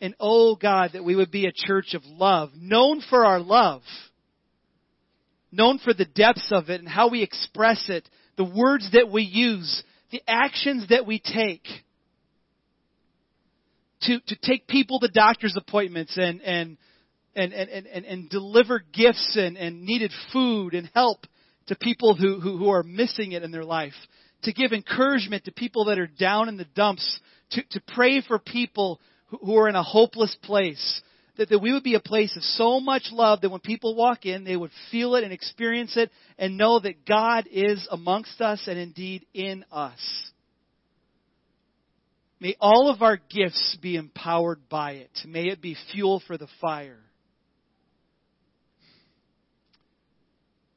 And 0.00 0.14
oh 0.20 0.56
God, 0.56 0.90
that 0.92 1.04
we 1.04 1.16
would 1.16 1.30
be 1.30 1.46
a 1.46 1.52
church 1.52 1.94
of 1.94 2.02
love, 2.04 2.50
known 2.56 3.00
for 3.08 3.24
our 3.24 3.40
love, 3.40 3.82
known 5.56 5.78
for 5.78 5.94
the 5.94 6.04
depths 6.04 6.48
of 6.52 6.70
it 6.70 6.80
and 6.80 6.88
how 6.88 7.08
we 7.08 7.22
express 7.22 7.84
it, 7.88 8.08
the 8.36 8.44
words 8.44 8.90
that 8.92 9.10
we 9.10 9.22
use, 9.22 9.82
the 10.10 10.22
actions 10.28 10.88
that 10.90 11.06
we 11.06 11.18
take. 11.20 11.66
To, 14.02 14.20
to 14.20 14.36
take 14.42 14.68
people 14.68 15.00
to 15.00 15.08
doctor's 15.08 15.56
appointments 15.56 16.16
and, 16.16 16.40
and, 16.42 16.76
and, 17.34 17.52
and, 17.52 17.86
and, 17.86 18.04
and 18.04 18.30
deliver 18.30 18.78
gifts 18.92 19.36
and, 19.36 19.56
and 19.56 19.82
needed 19.82 20.12
food 20.32 20.74
and 20.74 20.90
help 20.94 21.26
to 21.68 21.76
people 21.76 22.14
who, 22.14 22.38
who, 22.38 22.58
who 22.58 22.68
are 22.68 22.82
missing 22.82 23.32
it 23.32 23.42
in 23.42 23.50
their 23.50 23.64
life. 23.64 23.94
To 24.42 24.52
give 24.52 24.72
encouragement 24.72 25.46
to 25.46 25.52
people 25.52 25.86
that 25.86 25.98
are 25.98 26.06
down 26.06 26.48
in 26.48 26.56
the 26.56 26.66
dumps. 26.66 27.20
To, 27.52 27.62
to 27.70 27.80
pray 27.94 28.20
for 28.20 28.38
people 28.38 29.00
who 29.28 29.56
are 29.56 29.68
in 29.68 29.74
a 29.74 29.82
hopeless 29.82 30.36
place. 30.42 31.02
That, 31.36 31.50
that 31.50 31.58
we 31.58 31.72
would 31.72 31.82
be 31.82 31.94
a 31.94 32.00
place 32.00 32.34
of 32.36 32.42
so 32.42 32.80
much 32.80 33.08
love 33.12 33.42
that 33.42 33.50
when 33.50 33.60
people 33.60 33.94
walk 33.94 34.24
in, 34.24 34.44
they 34.44 34.56
would 34.56 34.70
feel 34.90 35.16
it 35.16 35.24
and 35.24 35.32
experience 35.32 35.96
it 35.96 36.10
and 36.38 36.56
know 36.56 36.80
that 36.80 37.04
God 37.06 37.46
is 37.50 37.86
amongst 37.90 38.40
us 38.40 38.62
and 38.66 38.78
indeed 38.78 39.26
in 39.34 39.64
us. 39.70 40.00
May 42.40 42.56
all 42.60 42.90
of 42.90 43.02
our 43.02 43.16
gifts 43.16 43.76
be 43.82 43.96
empowered 43.96 44.68
by 44.68 44.92
it. 44.92 45.10
May 45.26 45.48
it 45.48 45.60
be 45.60 45.76
fuel 45.92 46.22
for 46.26 46.38
the 46.38 46.48
fire. 46.60 47.00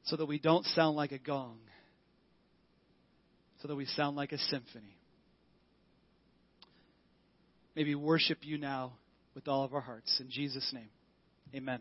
So 0.04 0.16
that 0.16 0.26
we 0.26 0.38
don't 0.38 0.64
sound 0.66 0.96
like 0.96 1.12
a 1.12 1.18
gong. 1.18 1.58
So 3.62 3.68
that 3.68 3.76
we 3.76 3.86
sound 3.86 4.16
like 4.16 4.32
a 4.32 4.38
symphony 4.38 4.96
maybe 7.74 7.94
worship 7.94 8.38
you 8.42 8.58
now 8.58 8.92
with 9.40 9.48
all 9.48 9.64
of 9.64 9.72
our 9.72 9.80
hearts. 9.80 10.20
In 10.20 10.28
Jesus' 10.28 10.70
name, 10.74 10.90
amen. 11.54 11.80